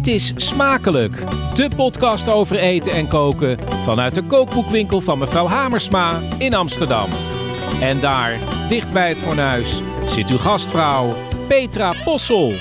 [0.00, 1.14] Dit is Smakelijk,
[1.54, 7.10] de podcast over eten en koken vanuit de kookboekwinkel van mevrouw Hamersma in Amsterdam.
[7.80, 11.14] En daar, dicht bij het fornuis, zit uw gastvrouw
[11.48, 12.52] Petra Possel.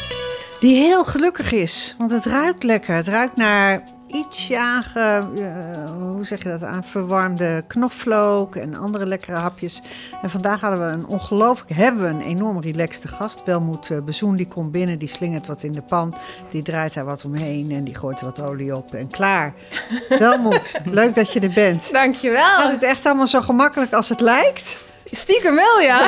[0.60, 2.96] Die heel gelukkig is, want het ruikt lekker.
[2.96, 9.05] Het ruikt naar ietsje aange, uh, hoe zeg je dat, aan verwarmde knoflook en andere
[9.05, 9.82] lekkere hapjes.
[10.21, 13.43] En vandaag hadden we een ongelooflijk, hebben we een enorm relaxte gast.
[13.43, 16.14] Belmoed uh, Bezoen, die komt binnen, die slingert wat in de pan,
[16.51, 19.54] die draait daar wat omheen en die gooit er wat olie op en klaar.
[20.20, 21.92] Belmoed, leuk dat je er bent.
[21.92, 22.57] Dankjewel.
[22.57, 24.89] Gaat het echt allemaal zo gemakkelijk als het lijkt?
[25.12, 26.08] Stiekem wel, ja.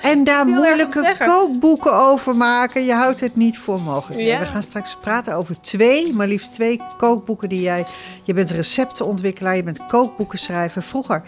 [0.00, 2.84] En daar moeilijke kookboeken over maken.
[2.84, 4.20] Je houdt het niet voor mogelijk.
[4.20, 4.38] Ja.
[4.38, 7.86] We gaan straks praten over twee, maar liefst twee kookboeken die jij...
[8.22, 10.82] Je bent receptenontwikkelaar, je bent kookboeken schrijven.
[10.82, 11.22] Vroeger,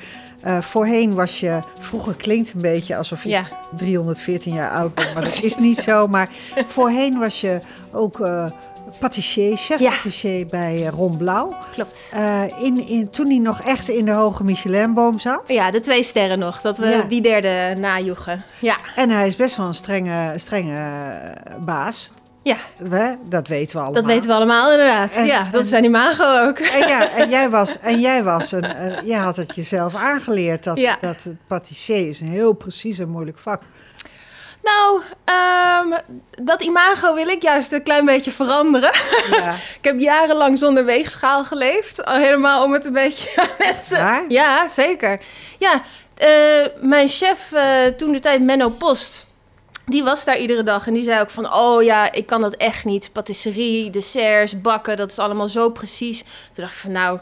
[0.45, 1.61] uh, voorheen was je...
[1.81, 3.49] Vroeger klinkt een beetje alsof je ja.
[3.77, 6.07] 314 jaar oud bent, maar dat is niet zo.
[6.07, 6.29] Maar
[6.67, 7.59] voorheen was je
[7.93, 8.19] ook...
[8.19, 8.47] Uh,
[8.99, 9.91] patissier, chef ja.
[9.91, 11.57] patissier bij uh, Ron Blauw.
[11.75, 12.11] Klopt.
[12.15, 15.49] Uh, in, in, toen hij nog echt in de hoge Michelinboom zat.
[15.49, 16.61] Ja, de twee sterren nog.
[16.61, 17.03] Dat we ja.
[17.03, 18.45] die derde najoegen.
[18.61, 18.77] Ja.
[18.95, 21.21] En hij is best wel een strenge, strenge
[21.65, 22.13] baas.
[22.43, 22.57] Ja.
[22.79, 24.03] We, dat weten we allemaal.
[24.03, 25.13] Dat weten we allemaal, inderdaad.
[25.13, 26.59] En, ja, dat en, zijn imago ook.
[26.59, 30.65] En, ja, en jij, was, en jij, was een, een, jij had het jezelf aangeleerd.
[30.65, 30.99] Dat, ja.
[31.01, 33.63] dat patissier is een heel precies en moeilijk vak.
[34.63, 35.03] Nou,
[35.89, 35.95] um,
[36.43, 38.93] dat imago wil ik juist een klein beetje veranderen.
[39.31, 39.55] Ja.
[39.81, 42.05] ik heb jarenlang zonder weegschaal geleefd.
[42.05, 43.99] Al helemaal om het een beetje aan mensen...
[43.99, 45.21] Ja, ja zeker.
[45.59, 45.83] Ja,
[46.23, 49.27] uh, mijn chef uh, toen de tijd, Menno Post...
[49.87, 51.55] Die was daar iedere dag en die zei ook van...
[51.55, 53.13] oh ja, ik kan dat echt niet.
[53.13, 56.21] Patisserie, desserts, bakken, dat is allemaal zo precies.
[56.21, 57.19] Toen dacht ik van nou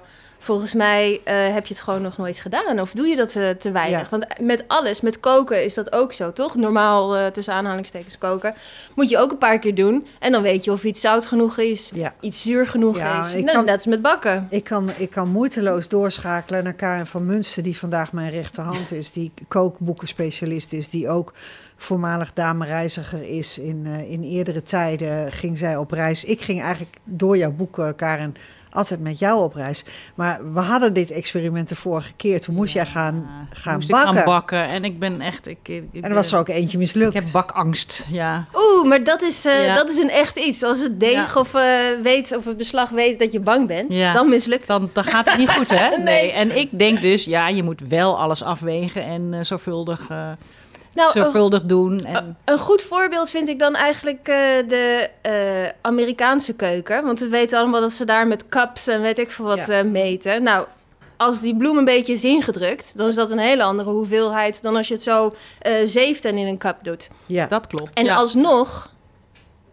[0.47, 2.81] volgens mij uh, heb je het gewoon nog nooit gedaan.
[2.81, 4.01] Of doe je dat uh, te weinig?
[4.01, 4.07] Ja.
[4.11, 6.55] Want met alles, met koken is dat ook zo, toch?
[6.55, 8.55] Normaal, uh, tussen aanhalingstekens koken,
[8.95, 10.07] moet je ook een paar keer doen.
[10.19, 12.15] En dan weet je of iets zout genoeg is, ja.
[12.21, 13.45] iets zuur genoeg ja, is.
[13.45, 14.47] Kan, net als met bakken.
[14.51, 17.63] Ik kan, ik kan moeiteloos doorschakelen naar Karen van Munster...
[17.63, 20.89] die vandaag mijn rechterhand is, die kookboekenspecialist is...
[20.89, 21.33] die ook
[21.77, 23.59] voormalig dame-reiziger is.
[23.59, 26.25] In, in eerdere tijden ging zij op reis.
[26.25, 28.37] Ik ging eigenlijk door jouw boek, Karen
[28.77, 29.85] altijd met jou op reis.
[30.15, 32.41] Maar we hadden dit experiment de vorige keer.
[32.41, 34.11] Toen moest ja, jij gaan, gaan moest bakken.
[34.11, 34.69] Ik gaan bakken.
[34.69, 35.47] En ik ben echt...
[35.47, 37.15] Ik, ik, en er was er ook eentje mislukt.
[37.15, 38.47] Ik heb bakangst, ja.
[38.55, 39.75] Oeh, maar dat is, uh, ja.
[39.75, 40.63] dat is een echt iets.
[40.63, 41.41] Als het deeg ja.
[41.41, 41.63] of, uh,
[42.03, 45.39] weet, of het beslag weet dat je bang bent, dan mislukt dan, dan gaat het
[45.39, 45.89] niet goed, hè?
[45.97, 46.05] nee.
[46.05, 46.33] nee.
[46.33, 50.11] En ik denk dus, ja, je moet wel alles afwegen en uh, zorgvuldig
[50.97, 51.99] nou, zorgvuldig een, doen.
[51.99, 52.37] En...
[52.45, 54.37] Een goed voorbeeld vind ik dan eigenlijk uh,
[54.69, 57.05] de uh, Amerikaanse keuken.
[57.05, 59.83] Want we weten allemaal dat ze daar met cups en weet ik veel wat ja.
[59.83, 60.43] uh, meten.
[60.43, 60.67] Nou,
[61.17, 64.77] als die bloem een beetje is ingedrukt, dan is dat een hele andere hoeveelheid dan
[64.77, 65.35] als je het zo
[65.85, 67.09] zeeft en in een cup doet.
[67.27, 67.95] Ja, dat klopt.
[67.95, 68.15] En ja.
[68.15, 68.95] alsnog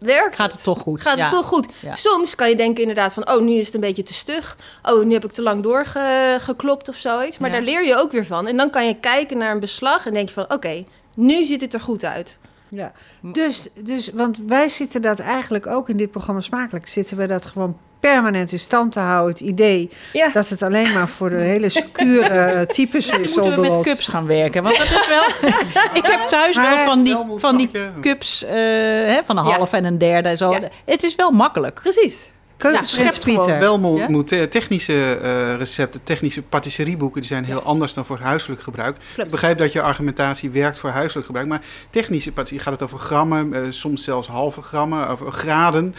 [0.04, 1.02] werkt Gaat het toch goed?
[1.02, 1.66] Gaat het toch goed?
[1.80, 1.94] Ja.
[1.94, 3.30] Soms kan je denken inderdaad van...
[3.30, 4.56] oh, nu is het een beetje te stug.
[4.82, 7.38] Oh, nu heb ik te lang doorgeklopt of zoiets.
[7.38, 7.56] Maar ja.
[7.56, 8.46] daar leer je ook weer van.
[8.46, 10.44] En dan kan je kijken naar een beslag en denk je van...
[10.44, 10.86] oké, okay,
[11.16, 12.36] nu ziet het er goed uit.
[12.68, 16.88] Ja, dus, dus, want wij zitten dat eigenlijk ook in dit programma Smakelijk...
[16.88, 19.32] zitten we dat gewoon permanent in stand te houden.
[19.32, 20.28] Het idee ja.
[20.32, 23.36] dat het alleen maar voor de hele secure types is.
[23.36, 24.62] Moeten we met cups gaan werken?
[24.62, 25.50] Want dat is wel...
[26.00, 27.70] ik heb thuis wel van die, van die
[28.00, 29.76] cups uh, hè, van een half ja.
[29.76, 30.50] en een derde en zo.
[30.50, 30.60] Ja.
[30.84, 31.80] Het is wel makkelijk.
[31.82, 32.30] Precies.
[32.58, 34.08] Ja, wel moet, ja?
[34.08, 38.96] moet technische uh, recepten, technische patisserieboeken, die zijn heel anders dan voor huiselijk gebruik.
[38.96, 39.24] Klopt.
[39.24, 42.98] Ik begrijp dat je argumentatie werkt voor huiselijk gebruik, maar technische patisserie gaat het over
[42.98, 45.94] grammen, uh, soms zelfs halve grammen, over graden.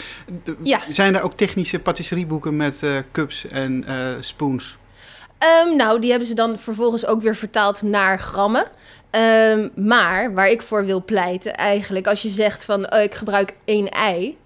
[0.63, 0.79] Ja.
[0.89, 3.85] Zijn er ook technische patisserieboeken met uh, cups en
[4.19, 4.77] spoons?
[5.65, 8.67] Um, nou, die hebben ze dan vervolgens ook weer vertaald naar grammen.
[9.11, 13.53] Um, maar waar ik voor wil pleiten, eigenlijk, als je zegt van oh, ik gebruik
[13.65, 14.37] één ei,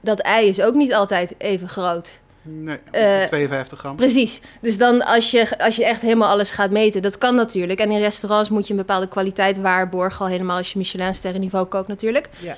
[0.00, 2.20] dat ei is ook niet altijd even groot.
[2.42, 3.96] Nee, uh, 52 gram.
[3.96, 4.40] Precies.
[4.60, 7.80] Dus dan als je, als je echt helemaal alles gaat meten, dat kan natuurlijk.
[7.80, 11.66] En in restaurants moet je een bepaalde kwaliteit waarborgen, al helemaal als je Michelin niveau
[11.66, 12.28] kookt natuurlijk.
[12.38, 12.56] Ja.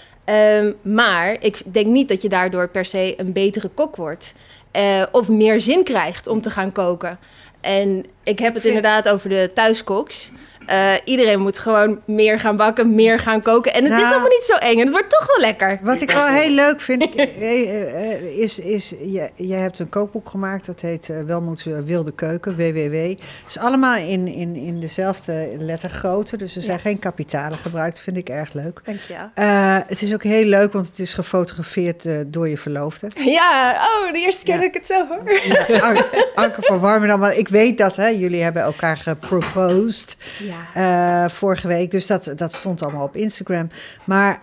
[0.58, 4.32] Um, maar ik denk niet dat je daardoor per se een betere kok wordt.
[4.76, 7.18] Uh, of meer zin krijgt om te gaan koken.
[7.60, 10.30] En ik heb het inderdaad over de thuiskoks.
[10.70, 13.74] Uh, iedereen moet gewoon meer gaan bakken, meer gaan koken.
[13.74, 14.78] En het nou, is allemaal niet zo eng.
[14.78, 15.78] En het wordt toch wel lekker.
[15.82, 17.14] Wat ik wel heel leuk vind,
[18.44, 18.58] is...
[18.58, 20.66] is je, je hebt een kookboek gemaakt.
[20.66, 23.08] Dat heet uh, Welmoeds Wilde Keuken, WWW.
[23.08, 26.36] Het is allemaal in, in, in dezelfde lettergrootte.
[26.36, 26.82] Dus er zijn ja.
[26.82, 28.00] geen kapitalen gebruikt.
[28.00, 28.80] vind ik erg leuk.
[28.84, 29.14] Dank je.
[29.34, 33.10] Uh, het is ook heel leuk, want het is gefotografeerd door je verloofde.
[33.32, 34.60] Ja, oh, de eerste keer ja.
[34.60, 35.40] dat ik het zo hoor.
[35.68, 36.04] Ja,
[36.34, 37.20] Anke, van Warmerdam.
[37.20, 40.16] Maar ik weet dat, hè, jullie hebben elkaar geproposed.
[40.38, 40.51] Ja.
[40.76, 41.90] Uh, vorige week.
[41.90, 43.68] Dus dat, dat stond allemaal op Instagram.
[44.04, 44.40] Maar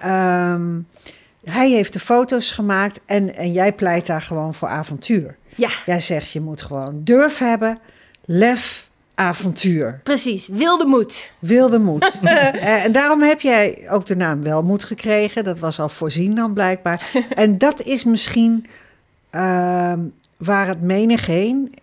[0.54, 0.88] um,
[1.44, 5.36] Hij heeft de foto's gemaakt en, en jij pleit daar gewoon voor avontuur.
[5.56, 5.70] Ja.
[5.86, 7.80] Jij zegt je moet gewoon durf hebben,
[8.26, 8.90] lef,
[9.20, 10.00] avontuur.
[10.04, 11.32] Precies, wilde moed.
[11.40, 12.12] Wilde moed.
[12.22, 15.44] Eh, en daarom heb jij ook de naam Welmoed gekregen.
[15.44, 17.12] Dat was al voorzien dan blijkbaar.
[17.36, 18.66] en dat is misschien
[19.32, 19.94] uh,
[20.38, 21.74] waar het menig heen.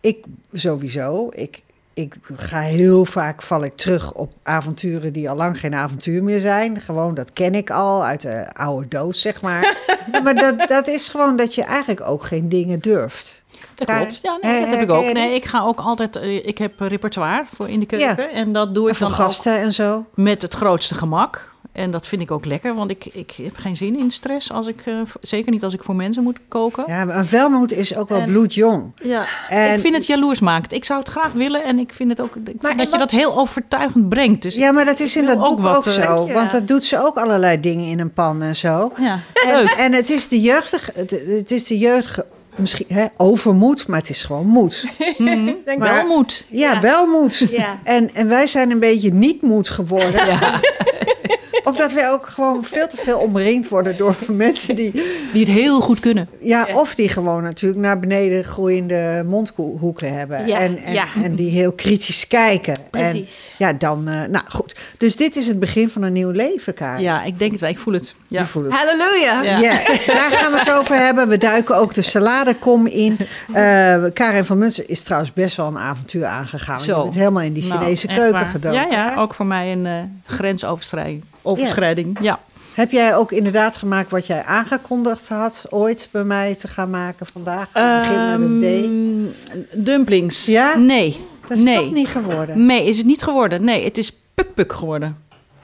[0.00, 1.28] Ik sowieso.
[1.32, 1.62] Ik,
[2.00, 6.40] ik ga heel vaak val ik terug op avonturen die al lang geen avontuur meer
[6.40, 6.80] zijn.
[6.80, 9.76] Gewoon, dat ken ik al uit de oude doos, zeg maar.
[10.24, 13.42] maar dat, dat is gewoon dat je eigenlijk ook geen dingen durft.
[13.74, 14.18] Dat klopt.
[14.22, 15.12] Ja, nee, dat heb ik ook.
[15.12, 16.16] Nee, ik ga ook altijd.
[16.16, 18.30] Eh, ik heb repertoire voor in de keuken.
[18.30, 20.06] En dat doe ik dan gasten en zo.
[20.14, 21.49] Met het grootste gemak.
[21.72, 24.52] En dat vind ik ook lekker, want ik, ik heb geen zin in stress.
[24.52, 26.84] Als ik, uh, zeker niet als ik voor mensen moet koken.
[26.86, 28.92] Ja, maar welmoed is ook wel bloedjong.
[29.02, 29.24] Ja.
[29.48, 30.72] En, ik vind het jaloers maakt.
[30.72, 33.10] Ik zou het graag willen en ik vind het ook ik maar, dat je dat
[33.10, 34.42] heel overtuigend brengt.
[34.42, 36.26] Dus ja, maar dat is in dat boek ook, wat, ook zo.
[36.26, 36.32] Ja.
[36.32, 38.92] Want dat doet ze ook allerlei dingen in een pan en zo.
[39.00, 39.18] Ja.
[39.46, 39.70] En, Leuk.
[39.70, 42.26] en het is de jeugdige, het is de jeugdige
[42.56, 44.84] misschien hè, overmoed, maar het is gewoon moed.
[45.18, 46.46] Mm, Denk wel moed.
[46.48, 47.46] Ja, ja, wel moed.
[47.50, 47.78] Ja.
[47.84, 50.26] En, en wij zijn een beetje niet moed geworden.
[50.26, 50.60] Ja.
[51.64, 54.92] Of dat wij ook gewoon veel te veel omringd worden door mensen die...
[55.32, 56.28] Die het heel goed kunnen.
[56.40, 60.46] Ja, of die gewoon natuurlijk naar beneden groeiende mondhoeken hebben.
[60.46, 62.76] Ja, en, en, en, die heel kritisch kijken.
[62.90, 63.54] Precies.
[63.58, 64.08] En, ja, dan...
[64.08, 64.76] Uh, nou, goed.
[64.98, 67.02] Dus dit is het begin van een nieuw leven, Karin.
[67.02, 67.70] Ja, ik denk het wel.
[67.70, 68.14] Ik voel het.
[68.28, 68.46] Ja.
[68.46, 68.72] Voel het.
[68.72, 69.42] Halleluja.
[69.42, 69.58] Ja.
[70.06, 71.28] daar gaan we het over hebben.
[71.28, 73.16] We duiken ook de saladekom in.
[73.48, 76.80] Uh, Karin van Munsen is trouwens best wel een avontuur aangegaan.
[76.80, 76.96] Zo.
[76.96, 78.80] Je bent helemaal in die nou, Chinese keuken gedoken.
[78.80, 79.14] Ja, ja.
[79.16, 79.94] Ook voor mij een uh,
[80.26, 82.18] grensoverschrijding overschrijding.
[82.20, 82.40] Ja.
[82.74, 87.26] Heb jij ook inderdaad gemaakt wat jij aangekondigd had ooit bij mij te gaan maken
[87.26, 87.68] vandaag?
[87.76, 89.34] Um, met een
[89.70, 89.84] D.
[89.84, 90.46] Dumplings.
[90.46, 90.76] Ja?
[90.76, 91.16] Nee.
[91.48, 91.76] Dat is nee.
[91.76, 92.66] toch niet geworden?
[92.66, 93.64] Nee, is het niet geworden.
[93.64, 95.16] Nee, het is puk-puk geworden.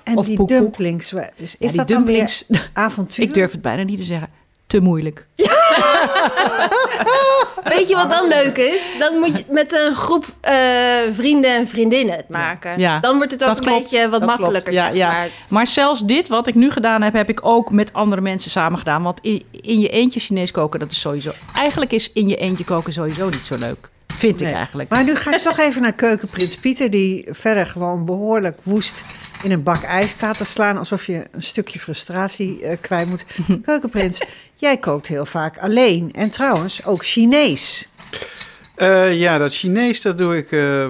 [0.03, 3.25] En of die poek, dumplings, is, is dat dumplings, dan weer avontuur?
[3.25, 4.29] Ik durf het bijna niet te zeggen.
[4.67, 5.27] Te moeilijk.
[7.65, 8.93] Weet je wat dan leuk is?
[8.99, 10.53] Dan moet je met een groep uh,
[11.11, 12.79] vrienden en vriendinnen het maken.
[12.79, 14.73] Ja, dan wordt het ook een beetje wat makkelijker.
[14.73, 15.11] Ja, ja.
[15.11, 15.29] Maar.
[15.49, 15.67] maar.
[15.67, 19.03] zelfs dit wat ik nu gedaan heb, heb ik ook met andere mensen samen gedaan.
[19.03, 21.31] Want in, in je eentje Chinees koken, dat is sowieso...
[21.55, 23.91] Eigenlijk is in je eentje koken sowieso niet zo leuk.
[24.17, 24.89] Vind ik eigenlijk.
[24.89, 26.91] Maar nu ga ik toch even naar keukenprins Pieter...
[26.91, 29.05] die verder gewoon behoorlijk woest
[29.43, 30.77] in een bak ijs staat te slaan...
[30.77, 33.25] alsof je een stukje frustratie uh, kwijt moet.
[33.65, 34.23] Keukenprins,
[34.55, 36.13] jij kookt heel vaak alleen.
[36.13, 37.89] En trouwens ook Chinees.
[38.77, 40.89] Uh, ja, dat Chinees dat doe ik uh,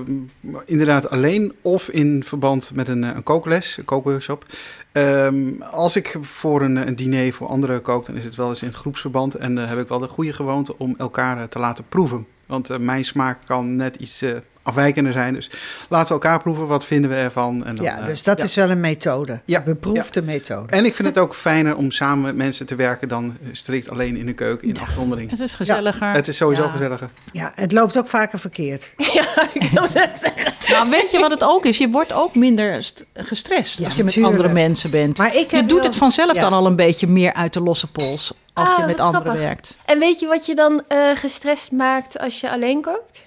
[0.65, 4.47] inderdaad alleen of in verband met een, een kookles, een kookworkshop.
[4.93, 8.63] Um, als ik voor een, een, diner voor anderen kook, dan is het wel eens
[8.63, 9.35] in groepsverband.
[9.35, 12.27] En dan heb ik wel de goede gewoonte om elkaar te laten proeven.
[12.47, 14.25] Want mijn smaak kan net iets
[14.67, 15.35] afwijkender zijn.
[15.35, 15.51] Dus
[15.89, 17.65] laten we elkaar proeven, wat vinden we ervan.
[17.65, 20.73] En dan, ja, dus dat is wel een methode, ja, beproefde methode.
[20.73, 24.17] En ik vind het ook fijner om samen met mensen te werken dan strikt alleen
[24.17, 25.31] in de keuken, in afzondering.
[25.31, 26.13] Het is gezelliger.
[26.13, 27.11] het is sowieso gezelliger.
[27.33, 28.93] Ja, het loopt ook vaker verkeerd.
[29.17, 30.53] Ja, ik wil het zeggen.
[30.69, 31.79] Nou, weet je wat het ook is?
[31.79, 35.19] Je wordt ook minder gestrest als je met andere mensen bent.
[35.19, 38.33] Maar ik je doet het vanzelf dan al een beetje meer uit de losse pols
[38.53, 39.77] als je ah, met anderen werkt.
[39.85, 43.25] En weet je wat je dan uh, gestrest maakt als je alleen kookt?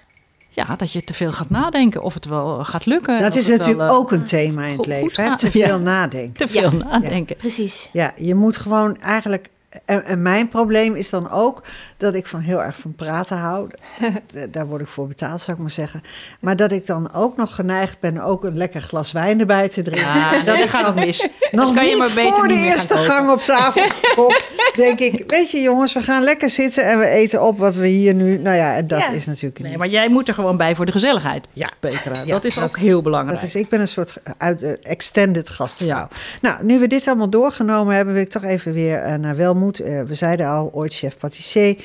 [0.67, 3.19] Ja, dat je te veel gaat nadenken of het wel gaat lukken.
[3.19, 5.23] Dat is natuurlijk eh, ook een thema in het leven.
[5.23, 5.37] Hè?
[5.37, 6.33] Te veel nadenken.
[6.33, 7.35] Te veel nadenken.
[7.35, 7.89] Precies.
[7.93, 9.49] Ja, je moet gewoon eigenlijk
[9.85, 11.63] en, en, mijn probleem is dan ook
[11.97, 13.69] dat ik van heel erg van praten hou.
[14.51, 16.01] Daar word ik voor betaald, zou ik maar zeggen.
[16.39, 19.81] Maar dat ik dan ook nog geneigd ben ook een lekker glas wijn erbij te
[19.81, 20.15] drinken.
[20.15, 21.27] Ja, dat ik gaat mis.
[21.51, 25.23] Nog kan niet je maar beter voor de eerste gang op tafel komt, denk ik...
[25.27, 28.37] weet je jongens, we gaan lekker zitten en we eten op wat we hier nu...
[28.37, 30.91] Nou ja, en dat is natuurlijk Nee, maar jij moet er gewoon bij voor de
[30.91, 31.69] gezelligheid, ja.
[31.79, 32.25] Petra.
[32.25, 33.39] dat is ook heel belangrijk.
[33.39, 36.07] Dat is, ik ben een soort uit, uh, extended gastvrouw.
[36.41, 38.13] Nou, nu we dit allemaal doorgenomen hebben...
[38.13, 39.81] wil ik toch even weer uh, naar wel moet.
[39.81, 41.75] Uh, we zeiden al, ooit chef patissier.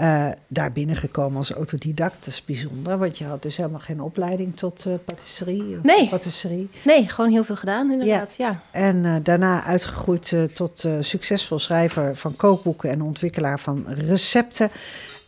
[0.00, 2.14] Uh, daar binnengekomen als autodidact.
[2.14, 5.78] Dat is bijzonder, want je had dus helemaal geen opleiding tot uh, patisserie.
[5.82, 6.08] Nee.
[6.08, 6.70] patisserie.
[6.84, 8.34] Nee, gewoon heel veel gedaan inderdaad.
[8.36, 8.48] Ja.
[8.48, 8.80] ja.
[8.80, 14.70] En uh, daarna uitgegroeid tot succesvol schrijver van kookboeken en ontwikkelaar van recepten.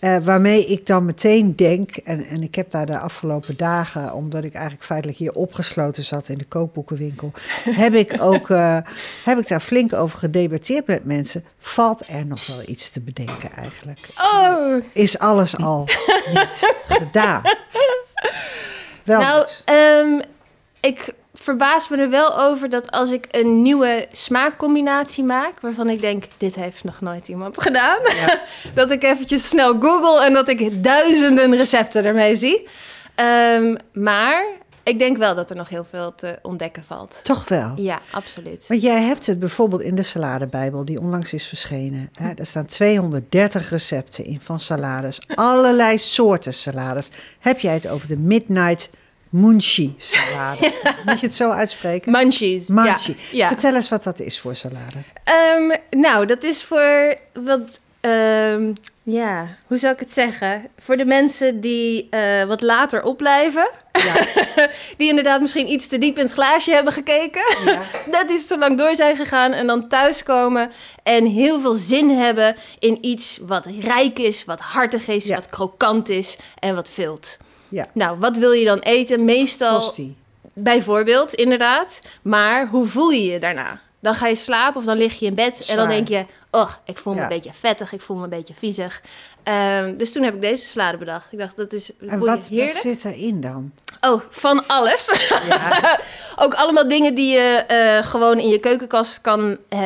[0.00, 4.44] Uh, waarmee ik dan meteen denk, en, en ik heb daar de afgelopen dagen, omdat
[4.44, 7.32] ik eigenlijk feitelijk hier opgesloten zat in de kookboekenwinkel,
[7.84, 8.78] heb ik ook uh,
[9.24, 11.44] heb ik daar flink over gedebatteerd met mensen.
[11.58, 13.98] Valt er nog wel iets te bedenken eigenlijk?
[14.34, 14.84] Oh.
[14.92, 15.88] Is alles al
[16.34, 17.42] niet gedaan?
[19.04, 20.20] Wel nou, um,
[20.80, 26.00] ik verbaas me er wel over dat als ik een nieuwe smaakcombinatie maak, waarvan ik
[26.00, 27.98] denk, dit heeft nog nooit iemand gedaan,
[28.74, 32.68] dat ik eventjes snel google en dat ik duizenden recepten ermee zie.
[33.56, 34.44] Um, maar
[34.82, 37.20] ik denk wel dat er nog heel veel te ontdekken valt.
[37.22, 37.72] Toch wel?
[37.76, 38.66] Ja, absoluut.
[38.68, 42.10] Want jij hebt het bijvoorbeeld in de saladebijbel, die onlangs is verschenen.
[42.12, 42.32] Hè?
[42.34, 45.20] Er staan 230 recepten in van salades.
[45.34, 47.10] Allerlei soorten salades.
[47.38, 48.90] Heb jij het over de Midnight
[49.28, 50.72] Munchie salade.
[51.06, 52.12] Moet je het zo uitspreken?
[52.12, 52.68] Munchies.
[52.68, 53.16] Munchie.
[53.32, 53.48] Ja.
[53.48, 54.98] Vertel eens wat dat is voor salade.
[55.56, 57.80] Um, nou, dat is voor wat.
[58.00, 58.74] Um,
[59.10, 60.66] ja, hoe zou ik het zeggen?
[60.78, 63.70] Voor de mensen die uh, wat later opblijven.
[63.92, 64.14] Ja.
[64.98, 67.42] die inderdaad misschien iets te diep in het glaasje hebben gekeken.
[67.64, 67.80] Ja.
[68.18, 69.52] dat is te lang door zijn gegaan.
[69.52, 70.70] En dan thuiskomen
[71.02, 76.08] en heel veel zin hebben in iets wat rijk is, wat hartig is, wat krokant
[76.08, 77.36] is en wat vult.
[77.68, 77.86] Ja.
[77.92, 79.24] Nou, wat wil je dan eten?
[79.24, 79.80] Meestal.
[79.80, 80.16] Tosti.
[80.52, 82.00] Bijvoorbeeld, inderdaad.
[82.22, 83.80] Maar hoe voel je je daarna?
[84.00, 86.70] Dan ga je slapen of dan lig je in bed en dan denk je: Oh,
[86.84, 89.02] ik voel me een beetje vettig, ik voel me een beetje viezig.
[89.82, 91.32] Um, dus toen heb ik deze salade bedacht.
[91.32, 93.72] Ik dacht, dat is en wat, wat zit erin dan?
[94.00, 95.30] Oh, van alles.
[95.48, 96.00] Ja.
[96.44, 99.78] Ook allemaal dingen die je uh, gewoon in je keukenkast kan uh,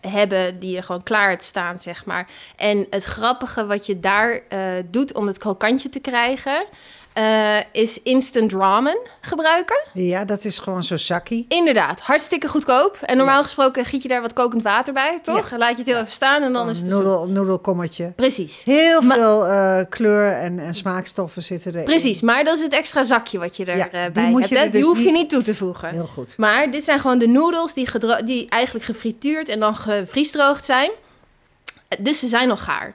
[0.00, 2.28] hebben, die je gewoon klaar hebt staan, zeg maar.
[2.56, 6.66] En het grappige wat je daar uh, doet om het krokantje te krijgen,
[7.18, 9.82] uh, is instant ramen gebruiken.
[9.92, 11.46] Ja, dat is gewoon zo zakkie.
[11.48, 12.98] Inderdaad, hartstikke goedkoop.
[13.02, 15.50] En normaal gesproken giet je daar wat kokend water bij, toch?
[15.50, 15.58] Ja.
[15.58, 16.86] Laat je het heel even staan en dan is het...
[16.86, 18.12] Noedel, noedelkommetje.
[18.16, 18.62] Precies.
[18.64, 21.84] Heel veel uh, kleur en, en, smaakstoffen zitten erin.
[21.84, 24.48] Precies, maar dat is het extra zakje wat je erbij ja, uh, hebt.
[24.48, 25.88] Je dus die hoef je niet toe te voegen.
[25.90, 26.34] Heel goed.
[26.36, 27.88] Maar dit zijn gewoon de noedels die,
[28.24, 30.90] die eigenlijk gefrituurd en dan gevriesdroogd zijn.
[31.98, 32.94] Dus ze zijn nog gaar.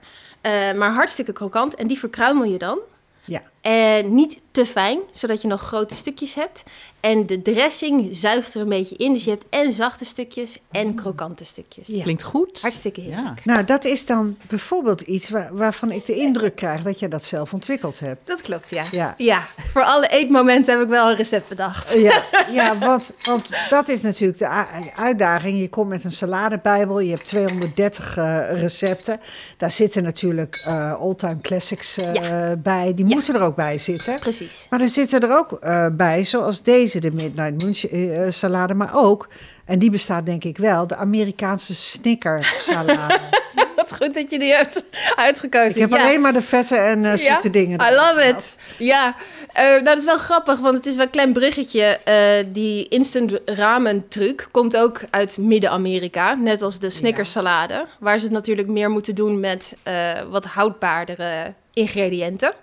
[0.75, 2.79] maar hartstikke krokant en die verkruimel je dan.
[3.25, 3.41] Ja.
[3.61, 6.63] En niet te fijn, zodat je nog grote stukjes hebt.
[6.99, 9.13] En de dressing zuigt er een beetje in.
[9.13, 11.87] Dus je hebt en zachte stukjes en krokante stukjes.
[12.01, 12.61] Klinkt goed.
[12.61, 13.39] Hartstikke heerlijk.
[13.43, 13.53] Ja.
[13.53, 17.53] Nou, dat is dan bijvoorbeeld iets waarvan ik de indruk krijg dat je dat zelf
[17.53, 18.27] ontwikkeld hebt.
[18.27, 18.83] Dat klopt, ja.
[18.91, 21.93] Ja, ja voor alle eetmomenten heb ik wel een recept bedacht.
[21.93, 24.65] Ja, ja want, want dat is natuurlijk de
[24.95, 25.59] uitdaging.
[25.59, 29.19] Je komt met een saladebijbel, je hebt 230 uh, eh, recepten.
[29.57, 32.93] Daar zitten natuurlijk uh, all-time classics uh, bij.
[32.93, 34.19] Die moeten er ook bij zitten.
[34.19, 34.67] Precies.
[34.69, 35.59] Maar er zitten er ook
[35.97, 39.27] bij, zoals deze de Midnight Moon uh, salade, maar ook,
[39.65, 43.19] en die bestaat denk ik wel, de Amerikaanse Snicker salade.
[43.75, 44.83] Wat goed dat je die hebt
[45.15, 45.81] uitgekozen.
[45.81, 47.49] Ik heb alleen maar de vette en uh, zoete ja?
[47.49, 47.79] dingen.
[47.81, 48.55] I love it.
[48.77, 49.15] Ja,
[49.57, 51.99] uh, nou dat is wel grappig, want het is wel een klein bruggetje.
[52.07, 57.85] Uh, die instant ramen truc komt ook uit Midden-Amerika, net als de Snickers salade.
[57.99, 59.75] Waar ze het natuurlijk meer moeten doen met
[60.29, 62.53] wat houdbaardere ingrediënten.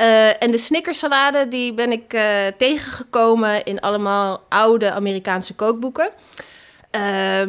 [0.00, 2.22] Uh, en de Snickersalade die ben ik uh,
[2.56, 6.10] tegengekomen in allemaal oude Amerikaanse kookboeken.
[6.92, 7.02] Uh,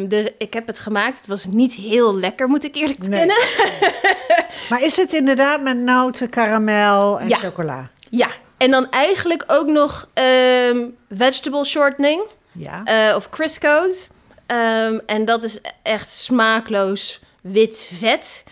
[0.10, 1.18] de, ik heb het gemaakt.
[1.18, 3.38] Het was niet heel lekker, moet ik eerlijk bekennen.
[3.82, 3.92] Nee.
[4.70, 7.38] maar is het inderdaad met noten, karamel en ja.
[7.38, 7.90] chocola?
[8.10, 12.24] Ja, en dan eigenlijk ook nog um, vegetable shortening.
[12.52, 12.84] Ja.
[12.86, 14.08] Uh, of Crisco's.
[14.48, 18.44] Um, en dat is echt smaakloos wit vet.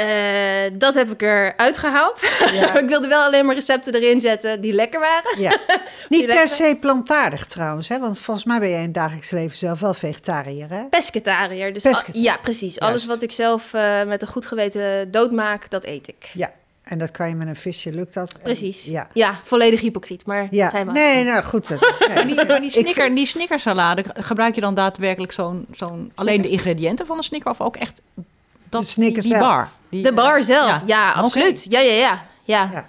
[0.00, 2.26] Uh, dat heb ik eruit gehaald.
[2.52, 2.78] Ja.
[2.78, 5.40] ik wilde wel alleen maar recepten erin zetten die lekker waren.
[5.40, 5.58] Ja.
[6.08, 7.98] Niet per se plantaardig trouwens, hè?
[7.98, 10.68] want volgens mij ben jij in het dagelijks leven zelf wel vegetariër.
[10.70, 10.84] Hè?
[10.84, 11.72] Pescatariër.
[11.72, 12.80] Dus ja, precies.
[12.80, 16.30] Alles wat ik zelf uh, met een goed geweten doodmaak, dat eet ik.
[16.32, 16.52] Ja.
[16.82, 18.34] En dat kan je met een visje, lukt dat?
[18.42, 18.84] Precies.
[18.84, 19.08] ja.
[19.12, 20.70] ja, volledig hypocriet, maar ja.
[20.70, 21.68] zijn we Nee, nou goed.
[22.14, 22.26] Nee.
[22.26, 27.16] die, die, snicker, die snickersalade, gebruik je dan daadwerkelijk zo'n, zo'n alleen de ingrediënten van
[27.16, 28.02] een snicker of ook echt
[28.70, 29.68] dat, de Snickers die, bar?
[29.88, 31.66] de bar zelf, ja, absoluut.
[31.68, 32.22] Ja, ja, ja.
[32.44, 32.70] ja.
[32.72, 32.86] ja.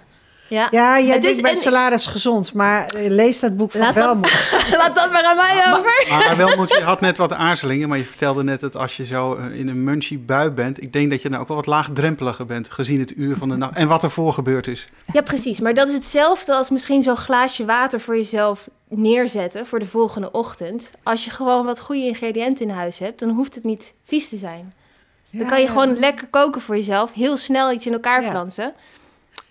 [0.52, 4.50] Ja, ja jij denkt bij salaris gezond, maar eh, lees dat boek van Laat Welmoed.
[4.78, 6.06] Laat dat maar aan mij over.
[6.08, 9.04] Maar, maar Welmoed, je had net wat aarzelingen, maar je vertelde net dat als je
[9.04, 11.66] zo eh, in een munchie bui bent, ik denk dat je nou ook wel wat
[11.66, 14.86] laagdrempeliger bent, gezien het uur van de nacht en wat ervoor gebeurd is.
[15.12, 15.60] Ja, precies.
[15.60, 20.30] Maar dat is hetzelfde als misschien zo'n glaasje water voor jezelf neerzetten voor de volgende
[20.30, 20.90] ochtend.
[21.02, 24.36] Als je gewoon wat goede ingrediënten in huis hebt, dan hoeft het niet vies te
[24.36, 24.72] zijn
[25.32, 27.12] dan kan je gewoon lekker koken voor jezelf.
[27.12, 28.74] Heel snel iets in elkaar flansen.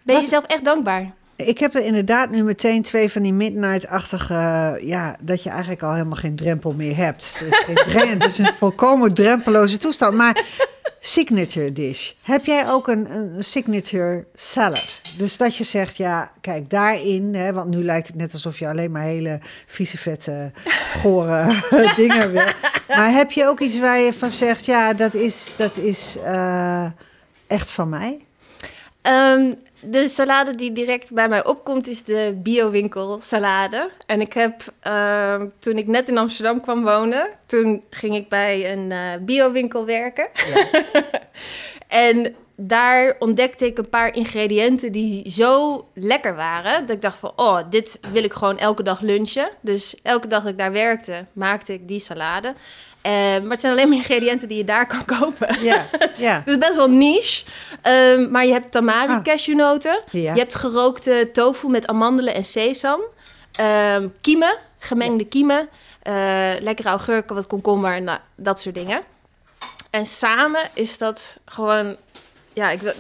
[0.03, 1.11] Ben je jezelf echt dankbaar.
[1.45, 4.79] Ik heb er inderdaad nu meteen twee van die midnight-achtige...
[4.81, 7.35] ja, dat je eigenlijk al helemaal geen drempel meer hebt.
[7.95, 10.15] Het is een volkomen drempeloze toestand.
[10.15, 10.45] Maar
[10.99, 12.11] signature dish.
[12.21, 14.85] Heb jij ook een, een signature salad?
[15.17, 17.35] Dus dat je zegt, ja, kijk, daarin...
[17.35, 20.51] Hè, want nu lijkt het net alsof je alleen maar hele vieze, vette,
[21.01, 21.55] gore
[21.95, 22.45] dingen wil.
[22.87, 26.85] Maar heb je ook iets waar je van zegt, ja, dat is, dat is uh,
[27.47, 28.19] echt van mij?
[29.01, 33.89] Um, de salade die direct bij mij opkomt is de biowinkel salade.
[34.05, 38.73] En ik heb, uh, toen ik net in Amsterdam kwam wonen, toen ging ik bij
[38.73, 40.29] een uh, biowinkel werken.
[40.33, 40.83] Ja.
[42.07, 46.85] en daar ontdekte ik een paar ingrediënten die zo lekker waren.
[46.85, 49.49] Dat ik dacht van, oh, dit wil ik gewoon elke dag lunchen.
[49.61, 52.53] Dus elke dag dat ik daar werkte, maakte ik die salade.
[53.05, 55.63] Uh, maar het zijn alleen maar ingrediënten die je daar kan kopen.
[55.63, 55.85] Ja,
[56.17, 56.41] ja.
[56.45, 57.43] dus best wel niche.
[57.87, 59.23] Uh, maar je hebt tamari ah.
[59.23, 60.01] cashewnoten.
[60.11, 60.33] Ja.
[60.33, 63.01] Je hebt gerookte tofu met amandelen en sesam.
[63.59, 65.69] Uh, kiemen, gemengde kiemen.
[66.07, 66.13] Uh,
[66.59, 69.01] lekkere augurken, wat komkommer en nou, dat soort dingen.
[69.89, 71.95] En samen is dat gewoon...
[72.53, 72.93] Ja, ik wil,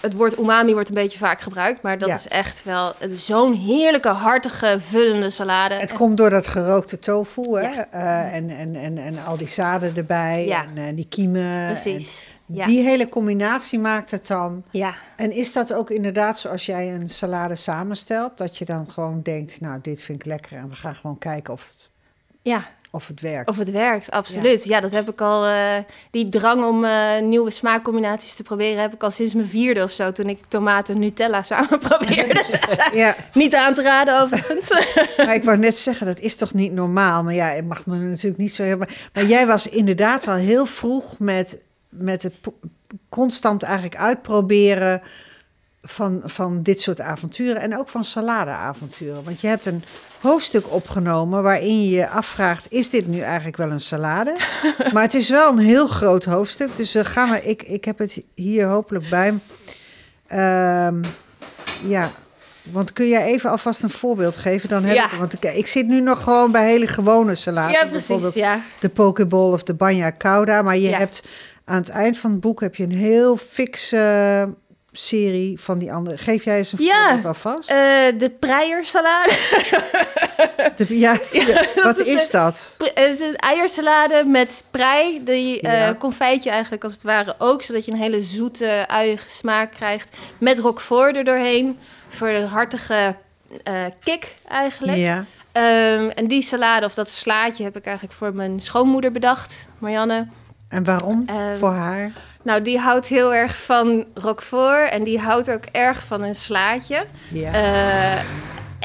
[0.00, 4.08] het woord umami wordt een beetje vaak gebruikt, maar dat is echt wel zo'n heerlijke,
[4.08, 5.74] hartige, vullende salade.
[5.74, 7.82] Het komt door dat gerookte tofu hè?
[7.94, 10.64] Uh, en, en, en, en al die zaden erbij ja.
[10.64, 11.66] en uh, die kiemen.
[11.66, 12.26] Precies.
[12.46, 14.64] Die hele combinatie maakt het dan.
[14.70, 14.94] Ja.
[15.16, 19.60] En is dat ook inderdaad zoals jij een salade samenstelt, dat je dan gewoon denkt,
[19.60, 21.92] nou dit vind ik lekker en we gaan gewoon kijken of het
[22.42, 22.64] ja.
[22.94, 23.48] Of het werkt.
[23.48, 24.64] Of het werkt, absoluut.
[24.64, 25.48] Ja, dat heb ik al.
[25.48, 25.76] Uh,
[26.10, 29.92] die drang om uh, nieuwe smaakcombinaties te proberen heb ik al sinds mijn vierde of
[29.92, 30.12] zo.
[30.12, 32.60] Toen ik tomaten en Nutella samen probeerde.
[32.92, 33.16] ja.
[33.32, 34.70] Niet aan te raden overigens.
[35.16, 37.22] maar ik wou net zeggen, dat is toch niet normaal.
[37.22, 38.88] Maar ja, het mag me natuurlijk niet zo helemaal.
[39.12, 42.34] Maar jij was inderdaad al heel vroeg met, met het
[43.08, 45.02] constant eigenlijk uitproberen
[45.84, 49.24] van, van dit soort avonturen en ook van saladeavonturen.
[49.24, 49.84] Want je hebt een
[50.20, 54.36] hoofdstuk opgenomen waarin je je afvraagt: is dit nu eigenlijk wel een salade?
[54.92, 57.42] maar het is wel een heel groot hoofdstuk, dus we gaan we.
[57.42, 59.28] Ik, ik heb het hier hopelijk bij.
[60.88, 61.00] Um,
[61.86, 62.10] ja,
[62.62, 64.68] want kun jij even alvast een voorbeeld geven?
[64.68, 65.04] Dan heb ja.
[65.04, 67.80] ik, want ik, ik, zit nu nog gewoon bij hele gewone salades.
[67.80, 68.34] Ja, precies.
[68.34, 68.60] Ja.
[68.80, 70.62] De pokeball of de banja cauda.
[70.62, 71.22] Maar je hebt
[71.64, 74.54] aan het eind van het boek heb je een heel fixe
[74.96, 76.16] serie van die andere.
[76.16, 77.70] Geef jij eens een ja, voorbeeld alvast?
[77.70, 77.76] Uh,
[78.18, 79.32] de preiersalade.
[80.88, 82.76] ja, ja, wat is, dat?
[82.94, 85.24] Het is een eiersalade met prei.
[85.24, 89.30] Die uh, confijt je eigenlijk als het ware ook, zodat je een hele zoete, uiige
[89.30, 90.16] smaak krijgt.
[90.38, 93.16] Met roquefort er doorheen, voor de hartige
[93.68, 94.98] uh, kick eigenlijk.
[94.98, 95.24] Ja.
[95.52, 100.28] Um, en die salade, of dat slaatje, heb ik eigenlijk voor mijn schoonmoeder bedacht, Marianne.
[100.68, 102.12] En waarom um, voor haar?
[102.44, 107.06] Nou, die houdt heel erg van Roquefort en die houdt ook erg van een slaatje.
[107.30, 107.52] Ja.
[107.52, 108.22] Uh,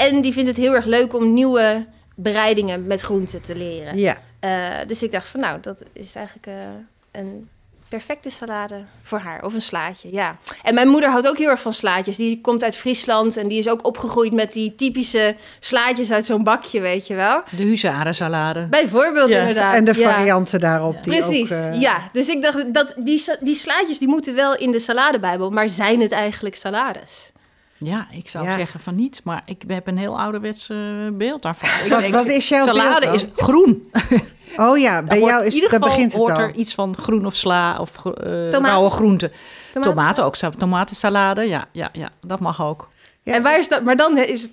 [0.06, 3.98] en die vindt het heel erg leuk om nieuwe bereidingen met groenten te leren.
[3.98, 4.18] Ja.
[4.42, 6.54] Uh, dus ik dacht van nou, dat is eigenlijk uh,
[7.12, 7.50] een
[7.90, 9.44] perfecte salade voor haar.
[9.46, 10.38] Of een slaatje, ja.
[10.64, 12.16] En mijn moeder houdt ook heel erg van slaatjes.
[12.16, 16.44] Die komt uit Friesland en die is ook opgegroeid met die typische slaatjes uit zo'n
[16.44, 17.42] bakje, weet je wel.
[17.50, 18.68] De huzarensalade.
[18.68, 19.76] Bijvoorbeeld, inderdaad.
[19.76, 21.04] En de varianten daarop.
[21.04, 21.82] Die Precies, ook, uh...
[21.82, 22.10] ja.
[22.12, 26.02] Dus ik dacht, dat die, die slaatjes die moeten wel in de saladebijbel, maar zijn
[26.02, 27.32] het eigenlijk salades?
[27.78, 30.70] Ja, ik zou zeggen van niet, maar ik heb een heel ouderwets
[31.14, 31.70] beeld daarvan.
[31.90, 33.90] wat, wat is jouw salade is groen.
[34.56, 37.78] Oh ja, bij jou is, in begint het hoort er iets van groen of sla
[37.80, 39.32] of uh, rauwe groenten.
[39.82, 42.88] Tomaten ook, tomatensalade, ja, ja, ja, dat mag ook.
[43.24, 43.84] En waar is dat?
[43.84, 44.52] Maar dan is het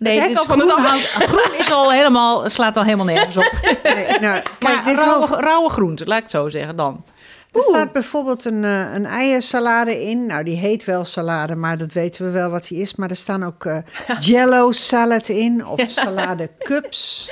[0.00, 3.52] Nee, dit van groen, houdt, groen is al helemaal, slaat al helemaal nergens op.
[3.82, 7.04] Nee, nou, kijk, maar dit rauwe, rauwe groenten, laat ik het zo zeggen dan.
[7.52, 10.26] Er staat bijvoorbeeld een, uh, een eiersalade in.
[10.26, 12.94] Nou, die heet wel salade, maar dat weten we wel wat die is.
[12.94, 13.78] Maar er staan ook uh,
[14.18, 17.30] jello salad in, of salade cups.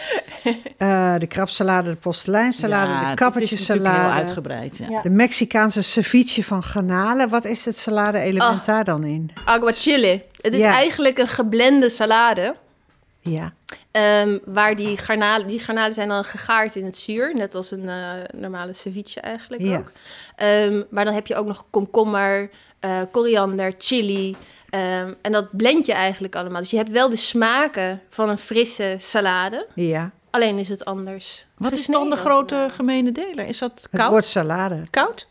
[0.79, 4.13] Uh, de krabsalade, de porseleinsalade, ja, de kappertjesalade.
[4.13, 5.03] uitgebreid, ja.
[5.03, 7.29] De Mexicaanse ceviche van garnalen.
[7.29, 8.67] Wat is het salade-element oh.
[8.67, 9.31] daar dan in?
[9.45, 10.23] Aguachile.
[10.41, 12.57] Het is eigenlijk een geblende salade.
[13.31, 13.53] Ja.
[14.23, 17.85] Um, waar die garnalen, die garnalen zijn dan gegaard in het zuur, net als een
[17.85, 19.79] uh, normale ceviche eigenlijk ja.
[19.79, 19.93] ook.
[20.43, 24.37] Um, maar dan heb je ook nog komkommer, uh, koriander, chili.
[24.75, 26.61] Um, en dat blend je eigenlijk allemaal.
[26.61, 29.67] Dus je hebt wel de smaken van een frisse salade.
[29.75, 30.11] Ja.
[30.31, 31.47] Alleen is het anders.
[31.57, 33.47] Wat is dan de grote gemene deler?
[33.47, 34.03] Is dat koud?
[34.03, 34.87] Het wordt salade.
[34.91, 35.28] Koud?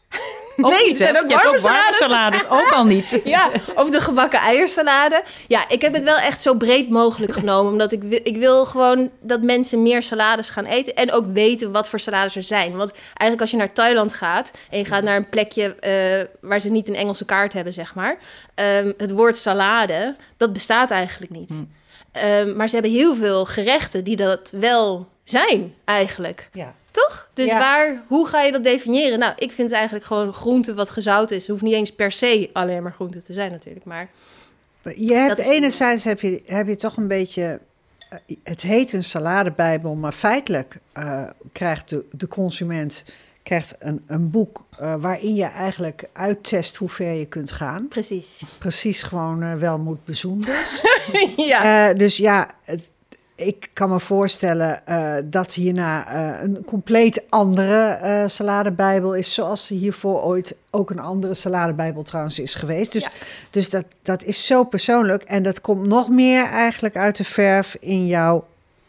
[0.62, 1.58] Ook nee, niet, het zijn ook warme,
[1.92, 2.38] salade.
[2.50, 3.22] Ook al niet.
[3.24, 5.24] ja, of de gebakken eiersalade.
[5.48, 7.72] Ja, ik heb het wel echt zo breed mogelijk genomen.
[7.72, 10.96] Omdat ik, ik wil gewoon dat mensen meer salades gaan eten.
[10.96, 12.76] En ook weten wat voor salades er zijn.
[12.76, 14.52] Want eigenlijk als je naar Thailand gaat...
[14.70, 17.96] en je gaat naar een plekje uh, waar ze niet een Engelse kaart hebben, zeg
[17.96, 18.18] maar.
[18.56, 21.50] Um, het woord salade, dat bestaat eigenlijk niet.
[21.50, 22.26] Hm.
[22.26, 26.50] Um, maar ze hebben heel veel gerechten die dat wel zijn, eigenlijk.
[26.54, 26.76] Ja.
[27.06, 27.30] Toch?
[27.34, 29.20] Dus waar, hoe ga je dat definiëren?
[29.20, 31.38] Nou, ik vind eigenlijk gewoon groente wat gezout is.
[31.38, 34.10] Het hoeft niet eens per se alleen maar groente te zijn natuurlijk, maar...
[34.96, 37.60] Je hebt enerzijds heb je, heb je toch een beetje...
[38.10, 43.04] Eh, het heet een saladebijbel, maar feitelijk uh, krijgt de, de consument
[43.44, 47.88] krijgt een, een boek uh, waarin je eigenlijk uittest hoe ver je kunt gaan.
[47.88, 48.42] Precies.
[48.58, 50.82] Precies gewoon uh, wel moet bezoen dus.
[51.52, 51.90] ja.
[51.90, 52.90] Uh, dus ja, het,
[53.38, 59.68] ik kan me voorstellen uh, dat hierna uh, een compleet andere uh, saladebijbel is, zoals
[59.68, 62.92] hiervoor ooit ook een andere saladebijbel trouwens is geweest.
[62.92, 63.08] Dus,
[63.50, 67.78] dus dat, dat is zo persoonlijk en dat komt nog meer eigenlijk uit de verf
[67.80, 68.46] in jouw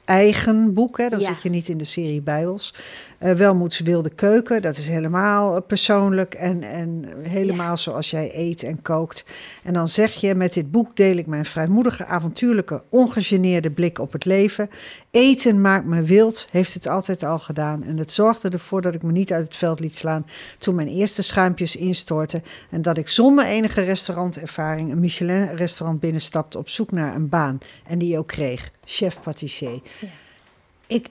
[0.08, 0.98] eigen boek.
[0.98, 1.08] Hè?
[1.08, 2.74] Dan zit je niet in de serie Bijbels.
[3.20, 8.62] Uh, Welmoeds Wilde Keuken, dat is helemaal eh, persoonlijk en, en helemaal zoals jij eet
[8.62, 9.24] en kookt.
[9.62, 14.12] En dan zeg je, met dit boek deel ik mijn vrijmoedige, avontuurlijke, ongegeneerde blik op
[14.12, 14.70] het leven.
[15.10, 17.82] Eten maakt me wild, heeft het altijd al gedaan.
[17.84, 20.26] En het zorgde ervoor dat ik me niet uit het veld liet slaan
[20.58, 22.42] toen mijn eerste schuimpjes instortten.
[22.70, 27.58] En dat ik zonder enige restaurantervaring een Michelin-restaurant binnenstapte op zoek naar een baan.
[27.86, 29.18] En die ook kreeg, chef
[30.86, 31.08] Ik,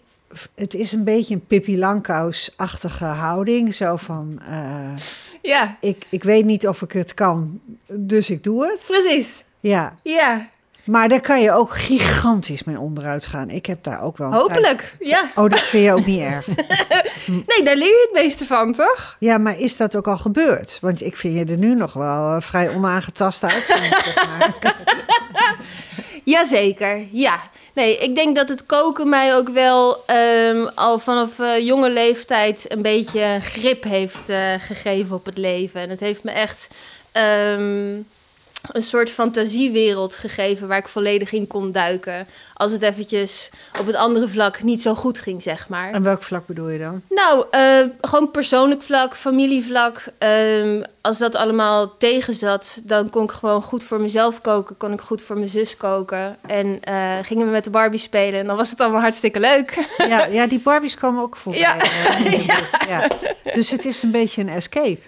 [0.55, 3.73] het is een beetje een Pippi Langkous-achtige houding.
[3.73, 4.95] Zo van, uh,
[5.41, 5.77] ja.
[5.79, 7.59] ik, ik weet niet of ik het kan,
[7.91, 8.83] dus ik doe het.
[8.87, 9.43] Precies.
[9.59, 9.95] Ja.
[10.03, 10.49] Ja.
[10.87, 13.49] Maar daar kan je ook gigantisch mee onderuit gaan.
[13.49, 14.33] Ik heb daar ook wel.
[14.33, 15.31] Hopelijk, ja.
[15.35, 16.47] Oh, dat vind je ook niet erg.
[17.27, 19.15] nee, daar leer je het meeste van, toch?
[19.19, 20.77] Ja, maar is dat ook al gebeurd?
[20.81, 23.79] Want ik vind je er nu nog wel eh, vrij onaangetast uit.
[26.23, 27.41] Jazeker, ja.
[27.77, 30.03] Nee, ik denk dat het koken mij ook wel
[30.49, 35.81] um, al vanaf uh, jonge leeftijd een beetje grip heeft uh, gegeven op het leven.
[35.81, 36.67] En het heeft me echt
[37.53, 38.07] um,
[38.71, 42.27] een soort fantasiewereld gegeven waar ik volledig in kon duiken.
[42.53, 43.49] Als het eventjes
[43.79, 45.91] op het andere vlak niet zo goed ging, zeg maar.
[45.91, 47.01] En welk vlak bedoel je dan?
[47.09, 50.05] Nou, uh, gewoon persoonlijk vlak, familievlak.
[50.19, 54.77] Um, als dat allemaal tegen zat, dan kon ik gewoon goed voor mezelf koken.
[54.77, 56.37] Kon ik goed voor mijn zus koken.
[56.47, 58.39] En uh, gingen we met de Barbie spelen.
[58.39, 59.85] En dan was het allemaal hartstikke leuk.
[59.97, 61.61] Ja, ja die Barbies komen ook voorbij.
[61.61, 61.75] Ja.
[62.47, 62.59] Ja.
[62.87, 63.07] ja.
[63.53, 64.99] Dus het is een beetje een escape.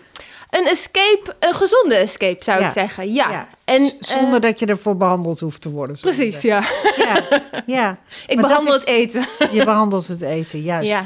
[0.50, 3.14] Een escape, een gezonde escape zou ik zeggen.
[3.14, 3.48] Ja.
[3.64, 6.00] En, Zonder uh, dat je ervoor behandeld hoeft te worden.
[6.00, 6.62] Precies, ja.
[6.98, 7.24] ja.
[7.66, 7.98] ja.
[8.28, 9.28] Ik behandel het eten.
[9.52, 10.90] Je behandelt het eten, juist.
[10.90, 11.06] Ja.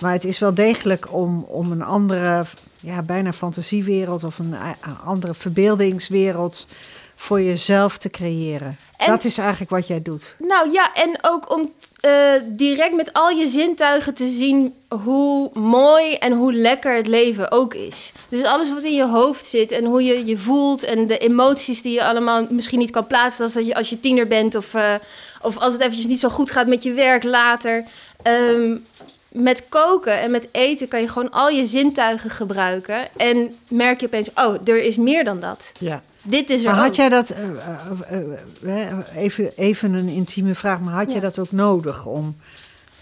[0.00, 2.44] Maar het is wel degelijk om, om een andere,
[2.80, 6.66] ja, bijna fantasiewereld of een, een andere verbeeldingswereld
[7.22, 8.76] voor jezelf te creëren.
[8.96, 10.36] En, dat is eigenlijk wat jij doet.
[10.38, 11.72] Nou ja, en ook om
[12.06, 17.52] uh, direct met al je zintuigen te zien hoe mooi en hoe lekker het leven
[17.52, 18.12] ook is.
[18.28, 21.82] Dus alles wat in je hoofd zit en hoe je je voelt en de emoties
[21.82, 24.74] die je allemaal misschien niet kan plaatsen als, dat je, als je tiener bent of,
[24.74, 24.94] uh,
[25.40, 27.84] of als het eventjes niet zo goed gaat met je werk later.
[28.26, 28.86] Um,
[29.28, 34.06] met koken en met eten kan je gewoon al je zintuigen gebruiken en merk je
[34.06, 35.72] opeens, oh, er is meer dan dat.
[35.78, 36.02] Ja.
[36.22, 41.06] Dit is maar had jij dat, uh, uh, even, even een intieme vraag, maar had
[41.06, 41.12] ja.
[41.12, 42.36] jij dat ook nodig om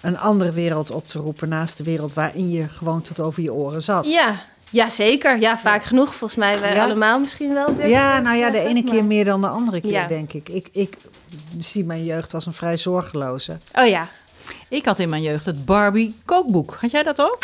[0.01, 3.53] een andere wereld op te roepen naast de wereld waarin je gewoon tot over je
[3.53, 4.09] oren zat?
[4.09, 5.39] Ja, ja zeker.
[5.39, 6.15] Ja, vaak genoeg.
[6.15, 7.87] Volgens mij wij allemaal misschien wel.
[7.87, 10.49] Ja, nou ja, de ene keer meer dan de andere keer, denk ik.
[10.49, 10.69] ik.
[10.73, 10.97] Ik
[11.61, 13.59] zie mijn jeugd als een vrij zorgeloze.
[13.75, 14.09] Oh ja.
[14.69, 16.77] Ik had in mijn jeugd het Barbie kookboek.
[16.81, 17.39] Had jij dat ook?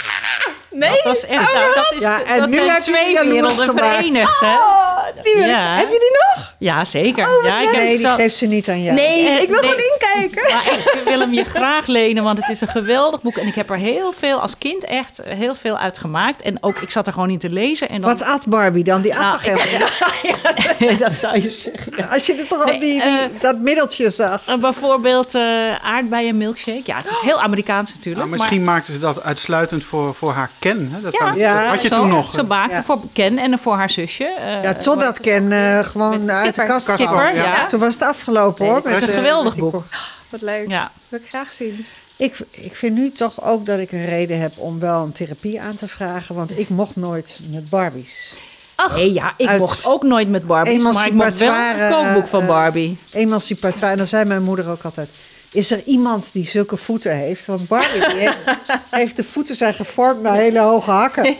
[0.79, 0.91] Nee?
[0.91, 4.41] Dat was echt, oh, dat is, ja, en dat nu heb twee je werelden verenigd.
[4.41, 4.55] Hè?
[4.55, 5.77] Oh, die ja.
[5.77, 6.55] Heb je die nog?
[6.59, 7.29] Ja, zeker.
[7.29, 8.97] Oh, ja, ik nee, heb, die geeft ze niet aan jou.
[8.97, 9.71] Nee, ik wil nee.
[9.71, 10.53] gewoon inkijken.
[10.55, 13.37] Maar ik wil hem je graag lenen, want het is een geweldig boek.
[13.37, 16.43] En ik heb er heel veel, als kind echt, heel veel uit gemaakt.
[16.43, 17.89] En ook, ik zat er gewoon in te lezen.
[17.89, 18.11] En dan...
[18.11, 19.01] Wat at Barbie dan?
[19.01, 20.11] Die at nou, helemaal
[20.89, 22.11] ja, Dat zou je zeggen.
[22.11, 24.49] Als je er toch nee, die, die, uh, dat middeltje zag.
[24.49, 26.83] Uh, bijvoorbeeld uh, aardbeien milkshake.
[26.85, 28.27] Ja, het is heel Amerikaans natuurlijk.
[28.27, 28.75] Nou, misschien maar...
[28.75, 30.91] maakten ze dat uitsluitend voor, voor haar Ken.
[30.93, 31.01] Hè?
[31.01, 32.35] Dat ja, had je zo, toen nog.
[32.35, 34.33] Ze maakte voor Ken en voor haar zusje.
[34.63, 35.53] ja, totdat Ken
[35.85, 37.35] gewoon uit de kast kwam.
[37.35, 37.67] Ja.
[37.67, 38.83] Toen was het afgelopen nee, hoor.
[38.85, 39.85] Het is een geweldig boek.
[40.29, 40.69] Wat leuk.
[40.69, 40.83] Ja.
[40.83, 41.87] Dat wil ik graag zien.
[42.17, 45.61] Ik, ik vind nu toch ook dat ik een reden heb om wel een therapie
[45.61, 46.35] aan te vragen.
[46.35, 48.35] Want ik mocht nooit met Barbies.
[48.75, 52.27] Ach, nee, ja, ik mocht ook nooit met Barbies, maar ik mocht wel een kookboek
[52.27, 52.99] van Barbie.
[53.13, 53.93] Uh, emancipatoire.
[53.93, 55.09] En dan zei mijn moeder ook altijd...
[55.57, 57.47] Is er iemand die zulke voeten heeft?
[57.47, 58.37] Want Barbie heeft,
[58.91, 61.37] heeft, de voeten zijn gevormd naar hele hoge hakken.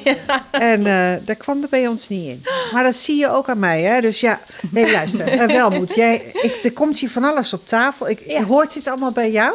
[0.51, 2.45] En uh, daar kwam er bij ons niet in.
[2.73, 3.83] Maar dat zie je ook aan mij.
[3.83, 4.01] Hè?
[4.01, 5.33] Dus ja, nee, luister.
[5.33, 8.09] Uh, Welmoed, jij, ik, er komt hier van alles op tafel.
[8.09, 8.43] Ik, ja.
[8.43, 9.55] Hoort dit allemaal bij jou?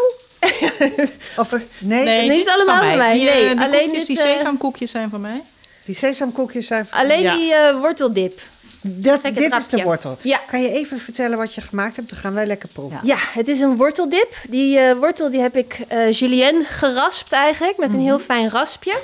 [1.42, 3.14] of, nee, nee, niet allemaal bij mij.
[3.14, 5.42] Die, nee, die alleen koekjes, die sesamkoekjes zijn van mij.
[5.86, 7.36] Die sesamkoekjes zijn van Alleen ja.
[7.36, 8.42] die uh, worteldip.
[8.82, 10.18] Dat, dit is de wortel.
[10.22, 10.40] Ja.
[10.48, 12.10] Kan je even vertellen wat je gemaakt hebt?
[12.10, 13.00] Dan gaan wij lekker proeven.
[13.04, 14.36] Ja, het is een worteldip.
[14.50, 17.78] Die uh, wortel die heb ik uh, julienne geraspt eigenlijk.
[17.78, 18.08] Met een mm -hmm.
[18.08, 19.00] heel fijn raspje.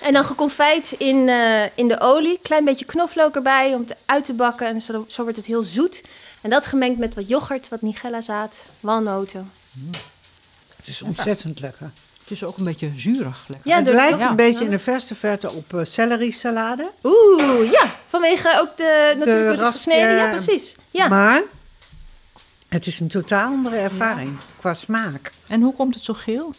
[0.00, 2.38] En dan geconfijt in, uh, in de olie.
[2.42, 4.66] Klein beetje knoflook erbij om het uit te bakken.
[4.66, 6.02] En zo, zo wordt het heel zoet.
[6.40, 9.52] En dat gemengd met wat yoghurt, wat nigella-zaad, walnoten.
[9.72, 9.90] Mm.
[10.76, 11.90] Het is ontzettend lekker.
[12.28, 13.44] Het is ook een beetje zuurig.
[13.48, 13.70] Lekker.
[13.70, 16.90] Ja, het lijkt een beetje in de verste verte op uh, celery salade.
[17.04, 17.94] Oeh, ja.
[18.06, 20.14] Vanwege ook de, natuurlijk de gesneden.
[20.14, 20.76] Ja, precies.
[20.90, 21.08] Ja.
[21.08, 21.42] Maar
[22.68, 25.32] Het is een totaal andere ervaring qua smaak.
[25.46, 26.54] En hoe komt het zo geel?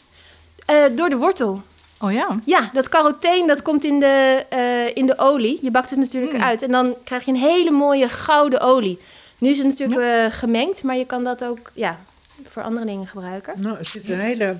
[0.71, 1.61] Uh, door de wortel.
[1.99, 2.39] Oh ja?
[2.45, 5.59] Ja, dat caroteen dat komt in de, uh, in de olie.
[5.61, 6.41] Je bakt het natuurlijk mm.
[6.43, 8.99] uit en dan krijg je een hele mooie gouden olie.
[9.37, 10.25] Nu is het natuurlijk ja.
[10.25, 11.99] uh, gemengd, maar je kan dat ook ja,
[12.49, 13.53] voor andere dingen gebruiken.
[13.61, 14.59] Nou, er zit een hele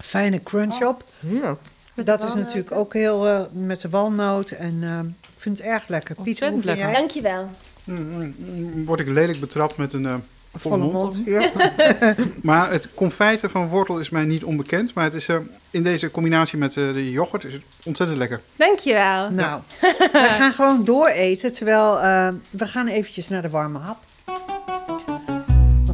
[0.00, 1.04] fijne crunch op.
[1.18, 1.56] Ja.
[1.94, 4.82] Dat is natuurlijk ook heel uh, met de walnoot en
[5.20, 6.14] ik vind het erg lekker.
[6.22, 6.92] Piet, hoe vind jij?
[6.92, 7.48] Dankjewel.
[7.84, 10.22] Mm, mm, word ik lelijk betrapt met een
[10.58, 11.18] volle mond.
[11.24, 11.50] Ja.
[12.42, 14.94] maar het confijten van wortel is mij niet onbekend.
[14.94, 15.36] Maar het is uh,
[15.70, 18.40] in deze combinatie met uh, de yoghurt is het ontzettend lekker.
[18.56, 19.30] Dankjewel.
[19.30, 21.52] Nou, we gaan gewoon dooreten.
[21.52, 23.98] Terwijl uh, we gaan eventjes naar de warme hap